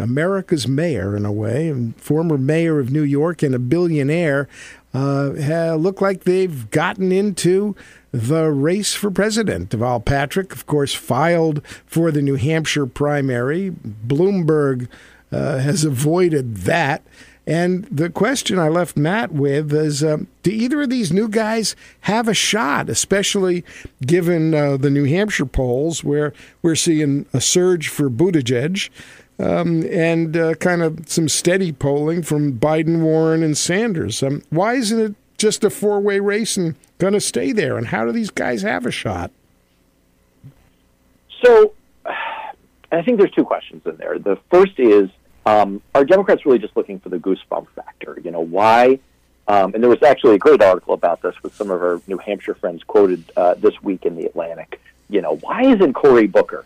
[0.02, 4.48] America's mayor in a way, and former mayor of New York and a billionaire,
[4.94, 7.76] uh, look like they've gotten into
[8.12, 9.70] the race for president.
[9.70, 13.72] Deval Patrick, of course, filed for the New Hampshire primary.
[13.72, 14.90] Bloomberg
[15.32, 17.04] uh, has avoided that.
[17.48, 21.76] And the question I left Matt with is um, Do either of these new guys
[22.02, 23.64] have a shot, especially
[24.06, 28.90] given uh, the New Hampshire polls where we're seeing a surge for Buttigieg?
[29.42, 34.22] Um, and uh, kind of some steady polling from Biden, Warren, and Sanders.
[34.22, 37.78] Um, why isn't it just a four way race and going to stay there?
[37.78, 39.32] And how do these guys have a shot?
[41.44, 41.74] So
[42.92, 44.20] I think there's two questions in there.
[44.20, 45.10] The first is
[45.46, 48.20] um, are Democrats really just looking for the goosebump factor?
[48.24, 49.00] You know, why?
[49.48, 52.20] Um, and there was actually a great article about this with some of our New
[52.20, 54.80] Hampshire friends quoted uh, this week in the Atlantic.
[55.10, 56.64] You know, why isn't Cory Booker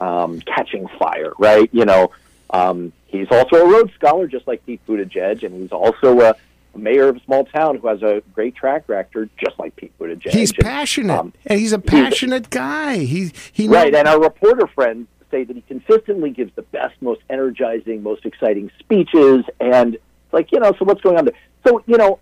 [0.00, 1.68] um, catching fire, right?
[1.72, 2.12] You know,
[2.50, 6.34] um, he's also a Rhodes Scholar, just like Pete Buttigieg, and he's also a,
[6.74, 10.30] mayor of a small town who has a great track record, just like Pete Buttigieg.
[10.30, 12.98] He's and, passionate, um, and he's a passionate he's, guy.
[12.98, 17.22] He he right, and our reporter friends say that he consistently gives the best, most
[17.30, 19.96] energizing, most exciting speeches, and
[20.32, 21.34] like you know, so what's going on there?
[21.66, 22.18] So you know,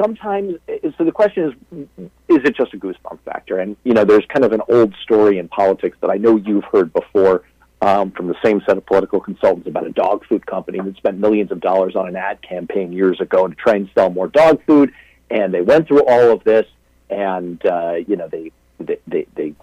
[0.00, 0.54] sometimes
[0.96, 3.58] so the question is is it just a goosebump factor?
[3.58, 6.64] And you know there's kind of an old story in politics that i know you've
[6.64, 7.42] heard before
[7.80, 11.18] um, from the same set of political consultants about a dog food company that spent
[11.18, 14.60] millions of dollars on an ad campaign years ago to try and sell more dog
[14.66, 14.92] food
[15.30, 16.66] and they went through all of this
[17.10, 19.54] and uh, you know they, they they they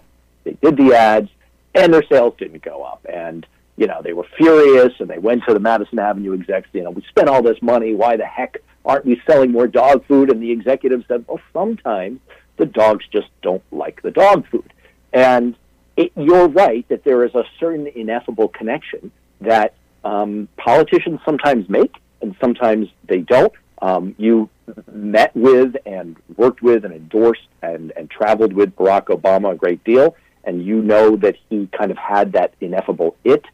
[0.44, 1.28] they did the ads
[1.76, 3.04] and their sales didn't go up.
[3.12, 3.46] And
[3.76, 6.90] you know they were furious and they went to the madison avenue execs you know
[6.90, 10.30] we spent all this money why the heck aren't we selling more dog food?
[10.30, 12.20] And the executive said, well, sometimes
[12.56, 14.72] the dogs just don't like the dog food.
[15.12, 15.56] And
[15.96, 19.10] it, you're right that there is a certain ineffable connection
[19.40, 23.52] that um, politicians sometimes make and sometimes they don't.
[23.82, 24.48] Um, you
[24.90, 29.84] met with and worked with and endorsed and, and traveled with Barack Obama a great
[29.84, 33.44] deal, and you know that he kind of had that ineffable it.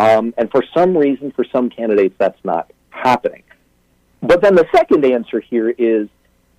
[0.00, 3.42] Um, and for some reason, for some candidates, that's not happening.
[4.22, 6.08] But then the second answer here is,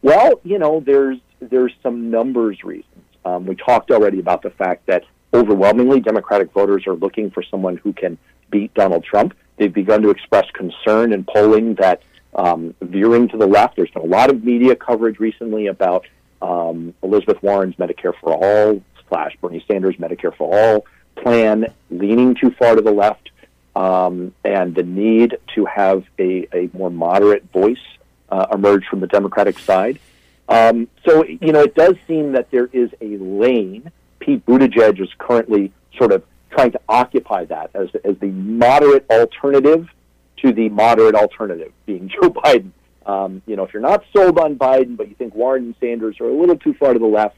[0.04, 3.04] well, you know, there's there's some numbers reasons.
[3.26, 7.78] Um, we talked already about the fact that overwhelmingly Democratic voters are looking for someone
[7.78, 8.20] who can
[8.52, 9.34] beat Donald Trump.
[9.58, 12.04] They've begun to express concern in polling that
[12.36, 13.76] um, veering to the left.
[13.76, 16.06] There's been a lot of media coverage recently about
[16.44, 22.52] um, Elizabeth Warren's Medicare for All slash Bernie Sanders Medicare for All plan leaning too
[22.52, 23.30] far to the left
[23.76, 27.78] um, and the need to have a, a more moderate voice
[28.30, 30.00] uh, emerge from the Democratic side.
[30.50, 35.10] Um, so, you know, it does seem that there is a lane Pete Buttigieg is
[35.18, 39.90] currently sort of trying to occupy that as, as the moderate alternative
[40.38, 42.72] to the moderate alternative, being Joe Biden.
[43.06, 46.20] Um, you know, if you're not sold on Biden, but you think Warren and Sanders
[46.20, 47.38] are a little too far to the left,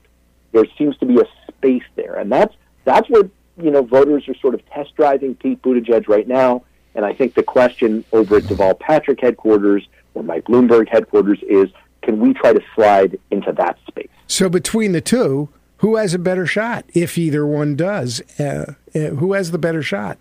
[0.52, 2.54] there seems to be a space there, and that's
[2.84, 3.24] that's where
[3.58, 6.64] you know voters are sort of test driving Pete Buttigieg right now.
[6.96, 11.70] And I think the question over at Deval Patrick headquarters or Mike Bloomberg headquarters is,
[12.04, 14.10] can we try to slide into that space?
[14.28, 16.86] So between the two, who has a better shot?
[16.94, 20.18] If either one does, uh, uh, who has the better shot?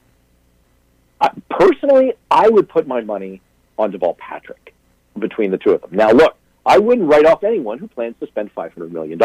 [1.21, 3.41] Uh, personally, I would put my money
[3.79, 4.75] on Deval Patrick
[5.19, 5.91] between the two of them.
[5.93, 9.19] Now, look, I wouldn't write off anyone who plans to spend $500 million.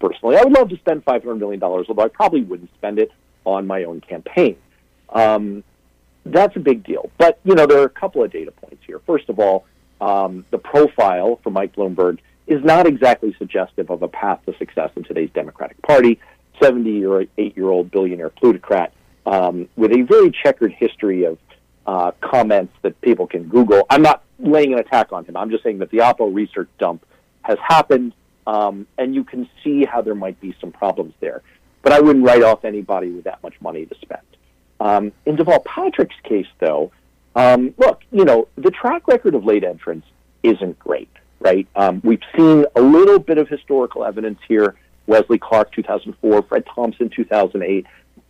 [0.00, 3.12] Personally, I would love to spend $500 million, although I probably wouldn't spend it
[3.44, 4.56] on my own campaign.
[5.08, 5.64] Um,
[6.24, 7.10] that's a big deal.
[7.18, 9.00] But, you know, there are a couple of data points here.
[9.06, 9.66] First of all,
[10.00, 14.90] um, the profile for Mike Bloomberg is not exactly suggestive of a path to success
[14.96, 16.18] in today's Democratic Party.
[16.60, 18.92] Seventy or 78 year old billionaire plutocrat
[19.24, 21.38] um, with a very checkered history of
[21.86, 23.86] uh, comments that people can Google.
[23.88, 25.36] I'm not laying an attack on him.
[25.36, 27.04] I'm just saying that the Oppo research dump
[27.42, 28.12] has happened,
[28.46, 31.42] um, and you can see how there might be some problems there.
[31.82, 34.22] But I wouldn't write off anybody with that much money to spend.
[34.80, 36.90] Um, in Deval Patrick's case, though,
[37.36, 40.04] um, look, you know, the track record of late entrance
[40.42, 41.66] isn't great, right?
[41.76, 44.76] Um, we've seen a little bit of historical evidence here.
[45.06, 47.86] Wesley Clark, 2004, Fred Thompson, 2008.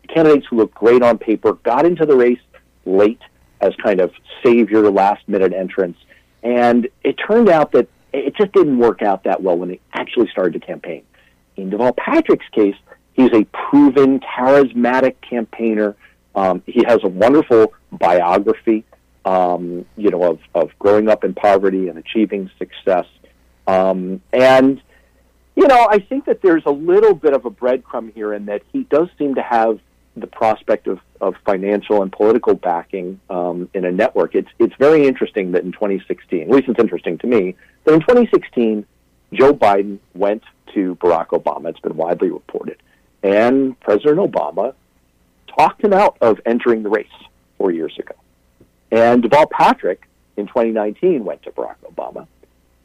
[0.09, 2.41] Candidates who looked great on paper got into the race
[2.85, 3.21] late
[3.61, 5.99] as kind of savior last minute entrants.
[6.43, 10.29] And it turned out that it just didn't work out that well when they actually
[10.31, 11.03] started to campaign.
[11.57, 12.77] In Deval Patrick's case,
[13.21, 15.97] he's a proven, charismatic campaigner.
[16.35, 18.85] Um, he has a wonderful biography,
[19.25, 23.07] um, you know, of, of growing up in poverty and achieving success.
[23.67, 24.81] Um, and,
[25.57, 28.63] you know, I think that there's a little bit of a breadcrumb here in that
[28.73, 29.79] he does seem to have
[30.17, 34.35] the prospect of, of financial and political backing um, in a network.
[34.35, 37.55] It's it's very interesting that in 2016, at least it's interesting to me,
[37.85, 38.85] that in 2016,
[39.33, 40.43] Joe Biden went
[40.75, 41.71] to Barack Obama.
[41.71, 42.83] It's been widely reported,
[43.23, 44.75] and President Obama
[45.47, 47.07] talked him out of entering the race
[47.59, 48.15] four years ago.
[48.91, 50.07] And Deval Patrick
[50.37, 52.27] in 2019 went to Barack Obama,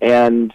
[0.02, 0.54] and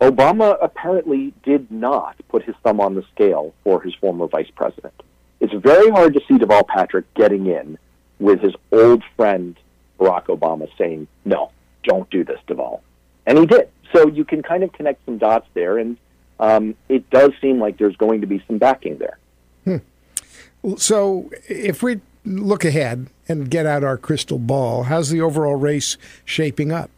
[0.00, 4.94] Obama apparently did not put his thumb on the scale for his former vice president
[5.40, 7.78] it's very hard to see Deval Patrick getting in
[8.18, 9.56] with his old friend
[9.98, 11.50] Barack Obama saying, no,
[11.84, 12.80] don't do this, Deval.
[13.26, 13.68] And he did.
[13.92, 15.96] So you can kind of connect some dots there, and
[16.40, 19.18] um, it does seem like there's going to be some backing there.
[19.64, 20.76] Hmm.
[20.76, 25.96] So if we look ahead and get out our crystal ball, how's the overall race
[26.24, 26.90] shaping up?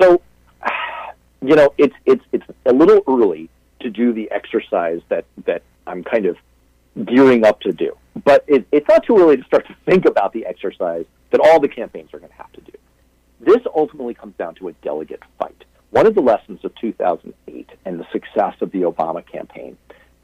[0.00, 0.22] So,
[1.42, 3.48] you know, it's it's it's a little early
[3.80, 6.36] to do the exercise that that I'm kind of
[7.04, 7.96] gearing up to do.
[8.24, 11.60] But it, it's not too early to start to think about the exercise that all
[11.60, 12.72] the campaigns are going to have to do.
[13.40, 15.64] This ultimately comes down to a delegate fight.
[15.92, 19.76] One of the lessons of 2008 and the success of the Obama campaign,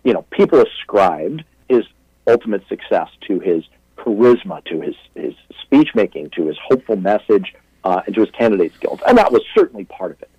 [0.03, 1.85] you know, people ascribed his
[2.27, 3.64] ultimate success to his
[3.99, 7.55] charisma, to his, his speech making, to his hopeful message,
[7.85, 9.01] uh, and to his candidate skills.
[9.07, 10.31] And that was certainly part of it.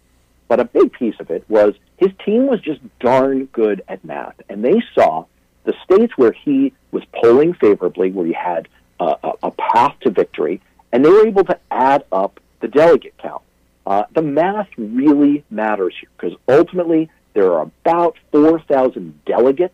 [0.48, 4.34] But a big piece of it was his team was just darn good at math.
[4.50, 5.26] And they saw
[5.64, 8.68] the states where he was polling favorably, where he had
[9.00, 10.60] a, a path to victory,
[10.92, 13.44] and they were able to add up the delegate count.
[13.90, 19.74] Uh, the math really matters here because ultimately there are about 4,000 delegates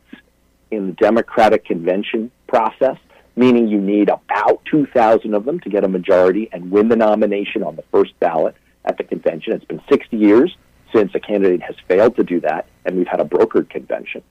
[0.72, 2.95] in the Democratic convention process,
[3.36, 7.61] meaning you need about 2,000 of them to get a majority and win the nomination
[7.61, 8.55] on the first ballot
[8.86, 9.51] at the convention.
[9.51, 10.55] It's been 60 years
[10.93, 14.24] since a candidate has failed to do that, and we've had a brokered convention.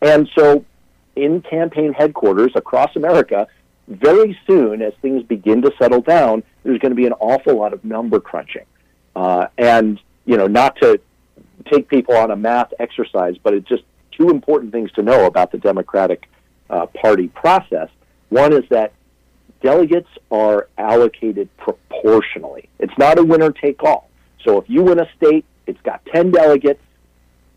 [0.00, 0.64] And so
[1.14, 3.48] in campaign headquarters across America,
[3.86, 7.74] very soon as things begin to settle down, there's going to be an awful lot
[7.74, 8.64] of number crunching.
[9.16, 11.00] Uh, and, you know, not to
[11.72, 15.50] take people on a math exercise, but it's just two important things to know about
[15.50, 16.28] the Democratic
[16.68, 17.88] uh, Party process.
[18.28, 18.92] One is that
[19.62, 22.68] delegates are allocated proportionally.
[22.78, 24.10] It's not a winner take all.
[24.44, 26.82] So if you win a state, it's got 10 delegates.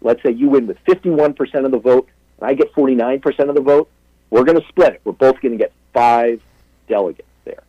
[0.01, 2.07] Let's say you win with 51% of the vote
[2.39, 3.89] and I get 49% of the vote,
[4.29, 5.01] we're going to split it.
[5.03, 6.41] We're both going to get five
[6.87, 7.63] delegates there.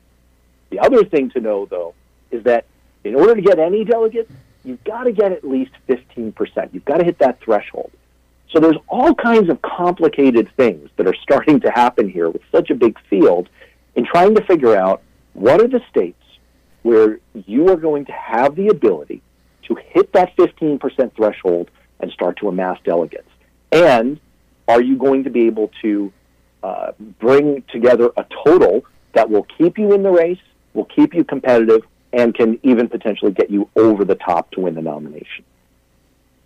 [0.71, 1.95] The other thing to know, though,
[2.31, 2.67] is that
[3.05, 4.33] in order to get any delegates,
[4.65, 6.35] you've got to get at least 15%.
[6.73, 7.91] You've got to hit that threshold.
[8.53, 12.71] So there's all kinds of complicated things that are starting to happen here with such
[12.71, 13.49] a big field
[13.95, 15.03] in trying to figure out
[15.35, 16.17] what are the states
[16.83, 19.23] where you are going to have the ability
[19.69, 21.71] to hit that 15% threshold
[22.01, 23.29] and start to amass delegates.
[23.71, 24.19] And
[24.67, 26.13] are you going to be able to
[26.63, 30.39] uh, bring together a total that will keep you in the race,
[30.75, 31.83] will keep you competitive,
[32.13, 35.45] and can even potentially get you over the top to win the nomination?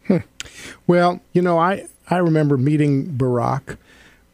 [0.07, 0.19] Hmm.
[0.87, 3.79] Well, you know, I, I remember meeting Barack.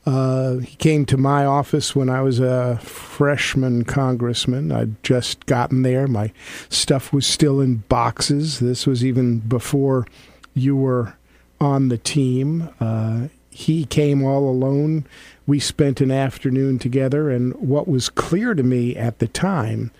[0.06, 4.72] Uh, he came to my office when I was a freshman congressman.
[4.72, 6.06] I'd just gotten there.
[6.06, 6.32] My
[6.68, 8.58] stuff was still in boxes.
[8.58, 10.06] This was even before
[10.54, 11.14] you were
[11.60, 12.70] on the team.
[12.80, 15.04] Uh, he came all alone.
[15.46, 19.90] We spent an afternoon together, and what was clear to me at the time,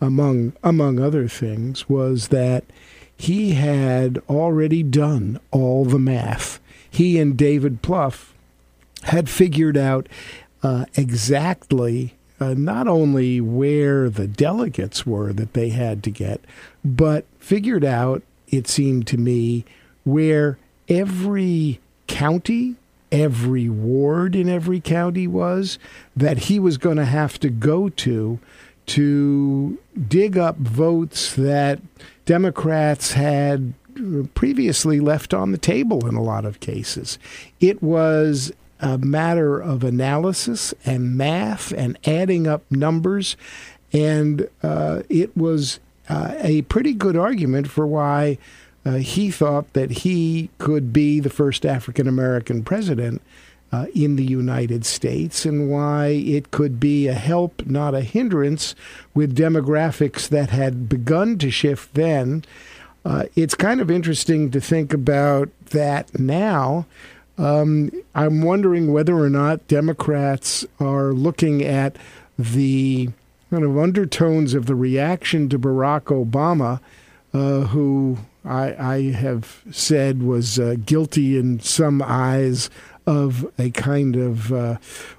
[0.00, 2.64] among among other things, was that
[3.16, 6.58] he had already done all the math.
[6.90, 8.32] He and David Plouffe
[9.04, 10.08] had figured out
[10.62, 16.40] uh, exactly uh, not only where the delegates were that they had to get,
[16.84, 19.64] but figured out, it seemed to me,
[20.04, 22.76] where every county,
[23.12, 25.78] every ward in every county was
[26.16, 28.38] that he was going to have to go to
[28.90, 29.78] to
[30.08, 31.80] dig up votes that
[32.24, 33.72] Democrats had
[34.34, 37.16] previously left on the table in a lot of cases.
[37.60, 43.36] It was a matter of analysis and math and adding up numbers,
[43.92, 45.78] and uh, it was
[46.08, 48.38] uh, a pretty good argument for why
[48.84, 53.22] uh, he thought that he could be the first African American president
[53.72, 58.74] uh, in the United States and why it could be a help, not a hindrance,
[59.14, 62.44] with demographics that had begun to shift then.
[63.04, 66.84] Uh, it's kind of interesting to think about that now.
[67.38, 71.96] Um, I'm wondering whether or not Democrats are looking at
[72.38, 73.08] the
[73.50, 76.80] kind of undertones of the reaction to Barack Obama,
[77.32, 82.70] uh, who I, I, have said was uh, guilty in some eyes
[83.10, 84.76] of a kind of uh,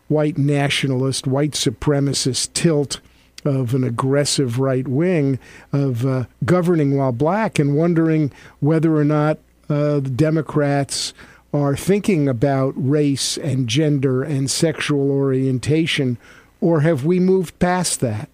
[0.08, 3.02] white nationalist, white supremacist tilt
[3.44, 5.38] of an aggressive right wing
[5.74, 8.32] of uh, governing while black and wondering
[8.62, 9.40] whether or not
[9.70, 11.14] uh, the Democrats
[11.54, 16.18] are thinking about race and gender and sexual orientation,
[16.62, 18.30] or have we moved past that?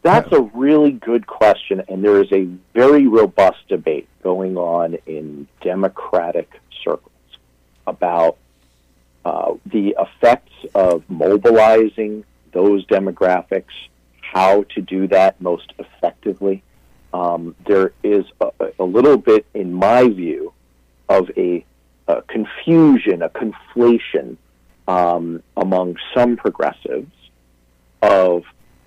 [0.00, 5.46] That's a really good question, and there is a very robust debate going on in
[5.60, 6.50] Democratic
[6.82, 7.10] circles
[7.86, 8.36] about
[9.24, 13.74] uh, the effects of mobilizing those demographics,
[14.20, 16.62] how to do that most effectively.
[17.12, 20.52] Um, there is a, a, little bit, in my view,
[21.08, 21.64] of a,
[22.06, 24.36] a confusion, a conflation
[24.86, 27.12] um, among some progressives
[28.02, 28.44] of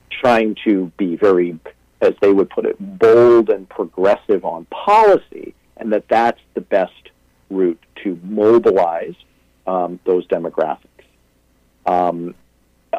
[0.10, 1.60] trying to be very,
[2.02, 7.10] as they would put it, bold and progressive on policy, and that that's the best
[7.50, 9.16] route to mobilize
[9.68, 10.88] um, those demographics.
[11.86, 12.36] Um,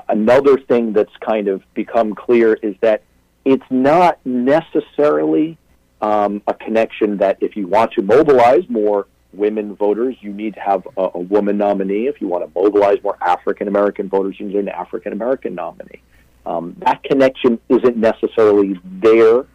[0.09, 3.03] another thing that's kind of become clear is that
[3.45, 5.59] it's not necessarily
[6.01, 10.61] um, a connection that if you want to mobilize more women voters, you need to
[10.61, 12.07] have a, a woman nominee.
[12.07, 16.01] If you want to mobilize more African American voters, you need an African American nominee.
[16.47, 19.47] Um, that connection isn't necessarily there.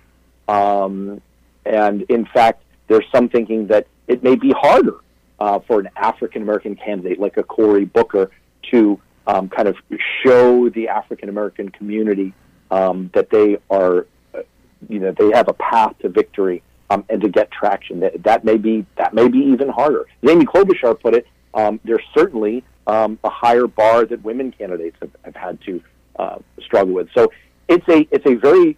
[0.47, 1.21] Um,
[1.65, 4.97] and in fact, there's some thinking that it may be harder
[5.39, 8.29] uh, for an African American candidate like a Cory Booker
[8.71, 9.77] to um, kind of
[10.23, 12.33] show the African American community
[12.71, 14.41] um, that they are, uh,
[14.89, 17.99] you know, they have a path to victory um, and to get traction.
[18.01, 20.07] That, that may be that may be even harder.
[20.23, 24.97] As Amy Klobuchar put it, um, there's certainly um, a higher bar that women candidates
[24.99, 25.83] have, have had to
[26.17, 27.09] uh, struggle with.
[27.15, 27.31] So
[27.67, 28.75] it's a it's a very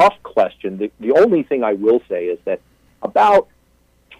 [0.00, 0.78] tough question.
[0.78, 2.60] The, the only thing I will say is that
[3.02, 3.48] about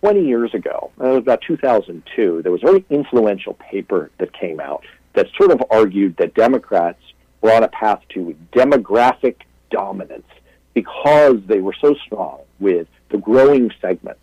[0.07, 4.85] 20 years ago, about 2002, there was a very influential paper that came out
[5.15, 7.01] that sort of argued that Democrats
[7.41, 9.35] were on a path to demographic
[9.69, 10.29] dominance
[10.75, 14.21] because they were so strong with the growing segments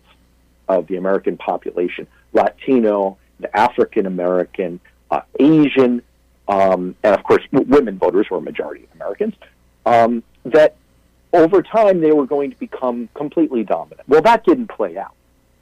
[0.68, 3.18] of the American population Latino,
[3.52, 4.80] African American,
[5.10, 6.00] uh, Asian,
[6.48, 9.34] um, and of course, women voters were a majority of Americans.
[9.84, 10.76] Um, that
[11.34, 14.08] over time they were going to become completely dominant.
[14.08, 15.14] Well, that didn't play out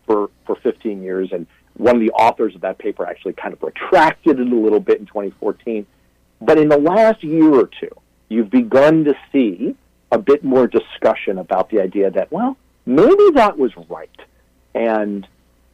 [0.07, 1.31] for, for 15 years.
[1.33, 4.81] And one of the authors of that paper actually kind of retracted it a little
[4.81, 5.87] bit in 2014.
[6.41, 7.91] But in the last year or two,
[8.29, 9.77] you've begun to see
[10.11, 14.11] a bit more discussion about the idea that, well, maybe that was right.
[14.75, 15.27] And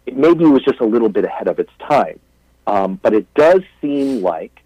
[0.07, 2.21] maybe it was just a little bit ahead of its time.
[2.67, 4.63] Um, but it does seem like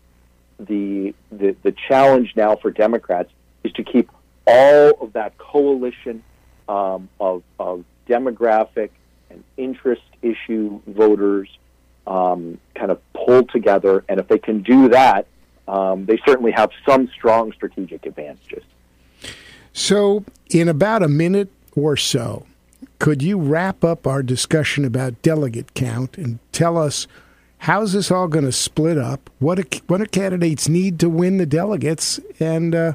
[0.59, 3.31] the, the, the challenge now for Democrats
[3.63, 4.11] is to keep
[4.47, 6.23] all of that coalition
[6.69, 8.91] um, of, of demographic
[9.33, 11.49] and interest issue voters
[12.07, 14.05] um, kind of pull together.
[14.09, 15.27] And if they can do that,
[15.69, 18.65] um, they certainly have some strong strategic advantages.
[19.73, 22.47] So, in about a minute or so,
[22.99, 27.07] could you wrap up our discussion about delegate count and tell us
[27.59, 29.31] how's this all going to split up?
[29.39, 32.93] What do, what do candidates need to win the delegates, and uh,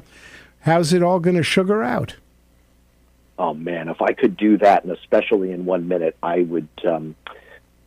[0.60, 2.16] how's it all going to sugar out?
[3.38, 6.68] Oh man, if I could do that, and especially in one minute, I would.
[6.86, 7.14] Um,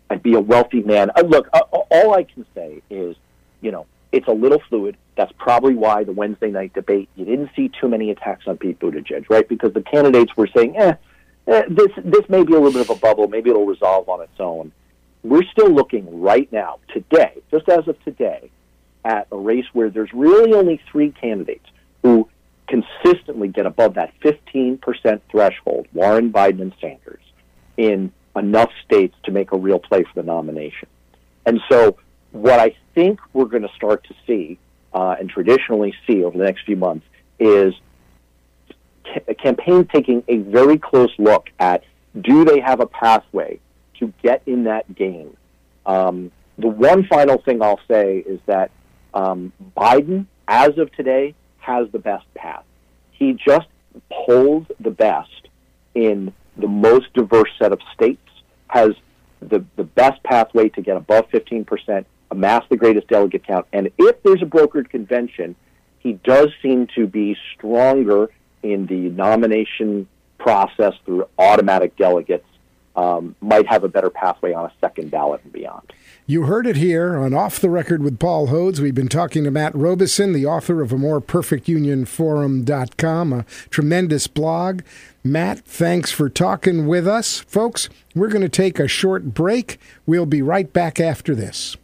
[0.09, 1.09] I'd be a wealthy man.
[1.15, 3.15] Uh, look, uh, all I can say is,
[3.61, 4.97] you know, it's a little fluid.
[5.15, 8.79] That's probably why the Wednesday night debate you didn't see too many attacks on Pete
[8.79, 9.47] Buttigieg, right?
[9.47, 10.95] Because the candidates were saying, eh,
[11.47, 13.27] eh, this this may be a little bit of a bubble.
[13.27, 14.71] Maybe it'll resolve on its own.
[15.23, 18.49] We're still looking right now, today, just as of today,
[19.05, 21.65] at a race where there's really only three candidates
[22.01, 22.27] who
[22.71, 24.79] consistently get above that 15%
[25.29, 27.21] threshold, Warren, Biden, and Sanders,
[27.75, 30.87] in enough states to make a real play for the nomination.
[31.45, 31.97] And so,
[32.31, 34.57] what I think we're going to start to see,
[34.93, 37.05] uh, and traditionally see over the next few months,
[37.39, 37.73] is
[39.03, 41.83] ca- campaigns taking a very close look at
[42.21, 43.59] do they have a pathway
[43.99, 45.35] to get in that game.
[45.85, 48.71] Um, the one final thing I'll say is that
[49.13, 52.63] um, Biden, as of today, has the best path.
[53.11, 53.67] He just
[54.09, 55.47] polls the best
[55.95, 58.27] in the most diverse set of states,
[58.67, 58.91] has
[59.39, 63.65] the, the best pathway to get above 15%, amass the greatest delegate count.
[63.73, 65.55] And if there's a brokered convention,
[65.99, 68.29] he does seem to be stronger
[68.63, 70.07] in the nomination
[70.37, 72.45] process through automatic delegates,
[72.95, 75.93] um, might have a better pathway on a second ballot and beyond.
[76.31, 78.79] You heard it here on Off the Record with Paul Hodes.
[78.79, 83.45] We've been talking to Matt Robison, the author of a more perfect union forum.com, a
[83.69, 84.79] tremendous blog.
[85.25, 87.39] Matt, thanks for talking with us.
[87.39, 89.77] Folks, we're going to take a short break.
[90.05, 91.75] We'll be right back after this.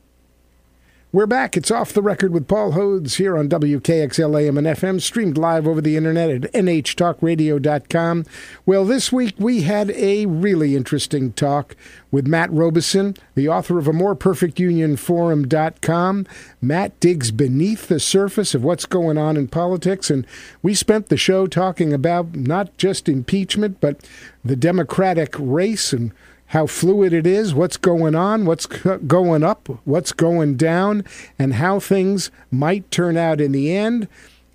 [1.14, 1.56] We're back.
[1.56, 5.66] It's off the record with Paul Hodes here on WKXL AM and FM, streamed live
[5.66, 8.26] over the internet at nhtalkradio.com.
[8.66, 11.78] Well, this week we had a really interesting talk
[12.12, 16.28] with Matt Robison, the author of a more perfect union forum.com.
[16.62, 20.28] Matt digs beneath the surface of what's going on in politics, and
[20.62, 24.06] we spent the show talking about not just impeachment, but
[24.44, 26.12] the Democratic race and
[26.48, 31.04] how fluid it is, what's going on, what's going up, what's going down,
[31.38, 34.08] and how things might turn out in the end.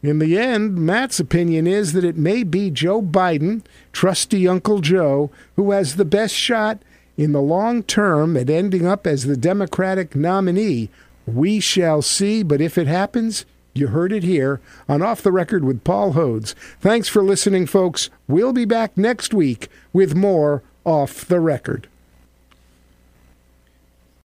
[0.03, 3.62] In the end, Matt's opinion is that it may be Joe Biden,
[3.93, 6.82] trusty Uncle Joe, who has the best shot
[7.16, 10.88] in the long term at ending up as the Democratic nominee.
[11.26, 15.64] We shall see, but if it happens, you heard it here on Off the Record
[15.64, 16.55] with Paul Hodes.
[16.80, 18.11] Thanks for listening, folks.
[18.26, 21.89] We'll be back next week with more off the record.